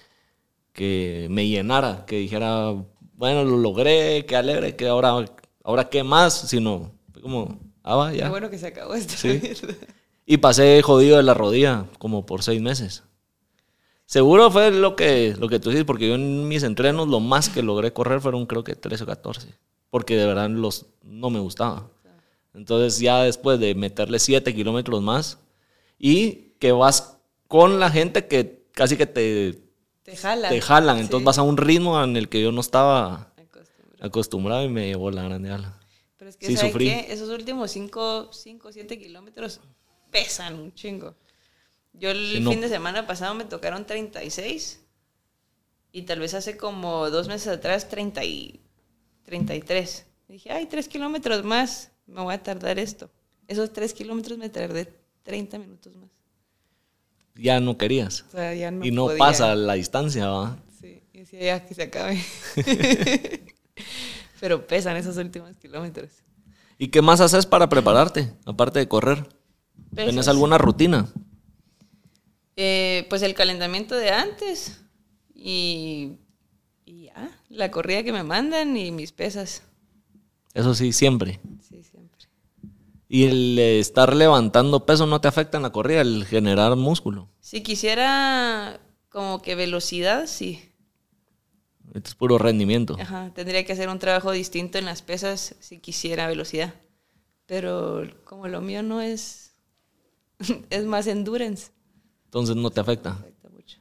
[0.74, 2.76] que me llenara, que dijera,
[3.24, 5.24] bueno, lo logré, qué alegre, que ahora,
[5.64, 8.30] ahora qué más, sino como, ah, va, Qué ya.
[8.30, 9.14] bueno que se acabó esto.
[9.16, 9.42] Sí.
[10.26, 13.04] Y pasé jodido de la rodilla como por seis meses.
[14.06, 17.48] Seguro fue lo que, lo que tú dices, porque yo en mis entrenos lo más
[17.48, 19.54] que logré correr fueron creo que 13 o 14,
[19.90, 21.90] porque de verdad los, no me gustaba.
[22.54, 25.40] Entonces ya después de meterle 7 kilómetros más
[25.98, 27.18] y que vas
[27.48, 29.64] con la gente que casi que te,
[30.04, 30.52] Te jalan.
[30.52, 31.26] te jalan, entonces Sí.
[31.26, 34.06] vas a un ritmo en el que yo no estaba Acostumbrado.
[34.06, 35.80] acostumbrado y me llevó la grande ala.
[36.18, 36.86] Pero es que, Sí, ¿sabe sufrí.
[36.86, 37.08] qué?
[37.10, 39.62] Esos últimos 5, 5, 7 kilómetros
[40.12, 41.16] pesan un chingo.
[41.94, 42.52] Yo el Sí, no.
[42.52, 44.80] fin de semana pasado me tocaron 36
[45.96, 48.60] Y tal vez hace como dos meses atrás, 30 y
[49.26, 50.06] 33.
[50.28, 53.12] Dije, ay, tres kilómetros más, me voy a tardar esto.
[53.48, 54.92] Esos tres kilómetros me tardé
[55.22, 56.10] 30 minutos más.
[57.36, 58.26] Ya no querías.
[58.30, 59.18] O sea, ya no y no podía.
[59.18, 60.58] pasa la distancia, ¿va?
[60.80, 62.20] Sí, y decía, ya, que se acabe.
[64.40, 66.10] Pero pesan esos últimos kilómetros.
[66.78, 69.28] ¿Y qué más haces para prepararte, aparte de correr?
[69.96, 70.28] ¿Tienes Pesas.
[70.28, 71.08] alguna rutina?
[72.56, 74.82] Eh, pues el calentamiento de antes
[75.34, 76.18] y,
[76.86, 79.64] y ya, la corrida que me mandan y mis pesas.
[80.54, 81.40] Eso sí, siempre.
[81.62, 81.93] Sí, siempre.
[83.14, 87.30] ¿Y el estar levantando peso no te afecta en la corrida, el generar músculo?
[87.42, 90.68] Si quisiera como que velocidad, sí.
[91.94, 92.98] Esto es puro rendimiento.
[93.00, 96.74] Ajá, tendría que hacer un trabajo distinto en las pesas si quisiera velocidad.
[97.46, 99.58] Pero como lo mío no es,
[100.72, 101.70] es más endurance.
[102.26, 103.12] Entonces no te afecta.
[103.12, 103.78] afecta mucho.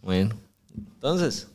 [0.00, 0.34] Bueno,
[0.74, 1.50] entonces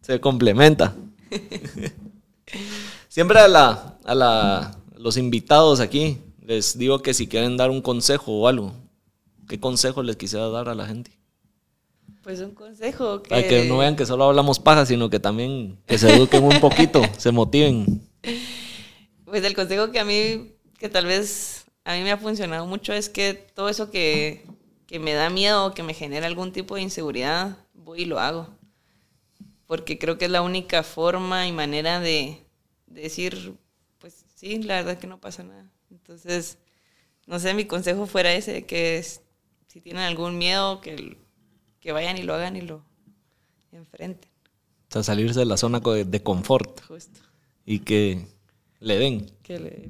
[0.00, 0.94] se complementa.
[3.08, 7.82] Siempre a la, a la los invitados aquí les digo que si quieren dar un
[7.82, 8.72] consejo o algo,
[9.48, 11.10] ¿qué consejo les quisiera dar a la gente?
[12.22, 13.30] Pues un consejo que...
[13.30, 16.60] Para que no vean que solo hablamos paja, sino que también que se eduquen un
[16.60, 18.00] poquito, se motiven.
[19.24, 22.92] Pues el consejo que a mí, que tal vez a mí me ha funcionado mucho
[22.92, 24.44] es que todo eso que,
[24.86, 28.20] que me da miedo o que me genera algún tipo de inseguridad, voy y lo
[28.20, 28.48] hago.
[29.66, 32.38] Porque creo que es la única forma y manera de,
[32.86, 33.56] de decir,
[34.02, 35.64] pues sí, la verdad que no pasa nada.
[35.90, 36.58] Entonces,
[37.26, 39.22] no sé, mi consejo fuera ese, que es-
[39.68, 41.16] si tienen algún miedo, que,
[41.80, 42.84] que vayan y lo hagan y lo
[43.72, 44.30] enfrenten.
[44.90, 47.20] O sea, salirse de la zona de confort Justo.
[47.64, 48.26] y que
[48.80, 49.30] le den.
[49.42, 49.88] Que le-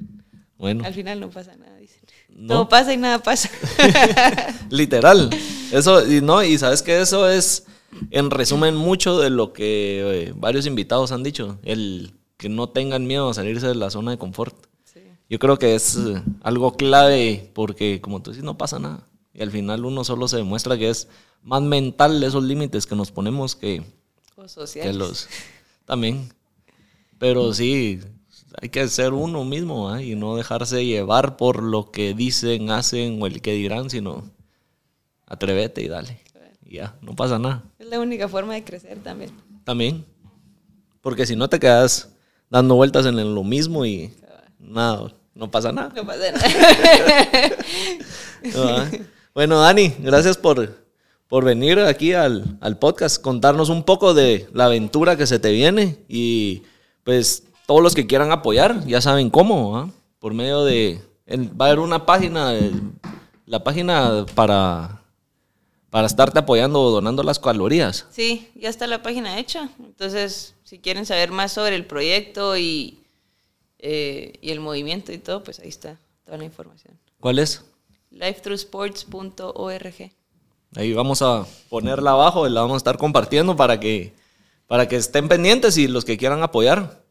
[0.59, 2.03] Bueno, al final no pasa nada, dicen.
[2.29, 2.55] No.
[2.55, 3.51] Todo pasa y nada pasa.
[4.71, 5.31] literal.
[5.73, 7.65] Eso, y no, y sabes que eso es,
[8.11, 11.59] en resumen, mucho de lo que eh, varios invitados han dicho.
[11.65, 14.67] El que no tengan miedo a salirse de la zona de confort.
[14.83, 14.99] Sí.
[15.31, 19.07] Yo creo que es eh, algo clave porque, como tú dices, no pasa nada.
[19.33, 21.07] Y al final uno solo se demuestra que es
[21.45, 23.85] más mental esos límites que nos ponemos que,
[24.35, 24.97] O que sociales.
[24.97, 25.29] los
[25.85, 26.33] también.
[27.21, 28.01] Pero sí,
[28.61, 33.29] hay que ser uno mismo y no dejarse llevar por lo que dicen, hacen o
[33.29, 34.25] el que dirán, sino
[35.27, 36.19] atrévete y dale.
[36.67, 37.63] Y ya, no pasa nada.
[37.79, 39.31] Es la única forma de crecer también.
[39.63, 40.05] También.
[41.01, 42.12] Porque si no te quedas
[42.53, 44.13] dando vueltas en lo mismo y
[44.61, 45.91] nada, no pasa nada.
[45.97, 46.49] No pasa nada.
[48.57, 48.87] Ah,
[49.35, 50.75] Bueno, Dani, gracias por,
[51.29, 55.53] por venir aquí al, al podcast, contarnos un poco de la aventura que se te
[55.53, 56.63] viene y
[57.05, 59.91] pues todos los que quieran apoyar ya saben cómo, ¿ah?
[60.19, 61.01] por medio de...
[61.31, 62.53] va a haber una página,
[63.47, 65.03] la página para,
[65.89, 68.07] para estarte apoyando o donando las calorías.
[68.11, 69.71] Sí, ya está la página hecha.
[69.79, 73.01] Entonces, si quieren saber más sobre el proyecto y,
[73.79, 76.99] eh, y el movimiento y todo, pues ahí está toda la información.
[77.21, 77.63] ¿Cuál es?
[78.11, 80.13] lifethroughsports.org.
[80.75, 84.15] Ahí vamos a ponerla abajo y la vamos a estar compartiendo para que,
[84.67, 87.03] para que estén pendientes y los que quieran apoyar.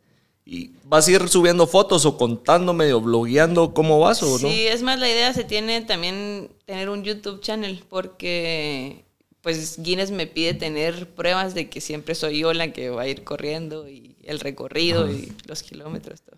[0.43, 4.49] Y vas a ir subiendo fotos o contando, medio blogueando cómo vas o no.
[4.49, 9.05] Sí, es más la idea se tiene también tener un YouTube channel porque
[9.41, 13.07] pues Guinness me pide tener pruebas de que siempre soy yo la que va a
[13.07, 16.37] ir corriendo y el recorrido y los kilómetros todo.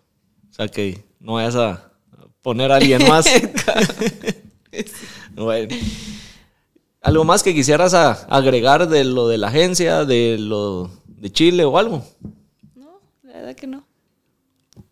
[0.50, 1.92] O sea que no vayas a
[2.40, 3.26] poner a alguien más.
[5.34, 5.74] bueno.
[7.00, 11.76] ¿Algo más que quisieras agregar de lo de la agencia, de lo de Chile o
[11.76, 12.02] algo?
[12.74, 13.84] No, la verdad que no.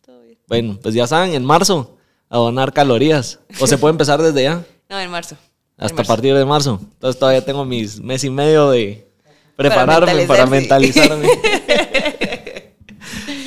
[0.05, 0.39] Todo bien.
[0.47, 1.97] Bueno, pues ya saben, en marzo
[2.29, 3.41] a donar calorías.
[3.61, 4.67] O se puede empezar desde ya.
[4.91, 5.37] No, en marzo.
[5.83, 6.12] Hasta marzo.
[6.12, 6.80] partir de marzo.
[6.80, 9.07] Entonces todavía tengo mis mes y medio de
[9.57, 11.28] prepararme para, mentalizarme.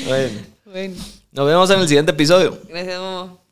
[0.08, 0.96] bueno, Bueno,
[1.32, 2.60] nos vemos en el siguiente episodio.
[2.68, 3.45] gracias, Momo.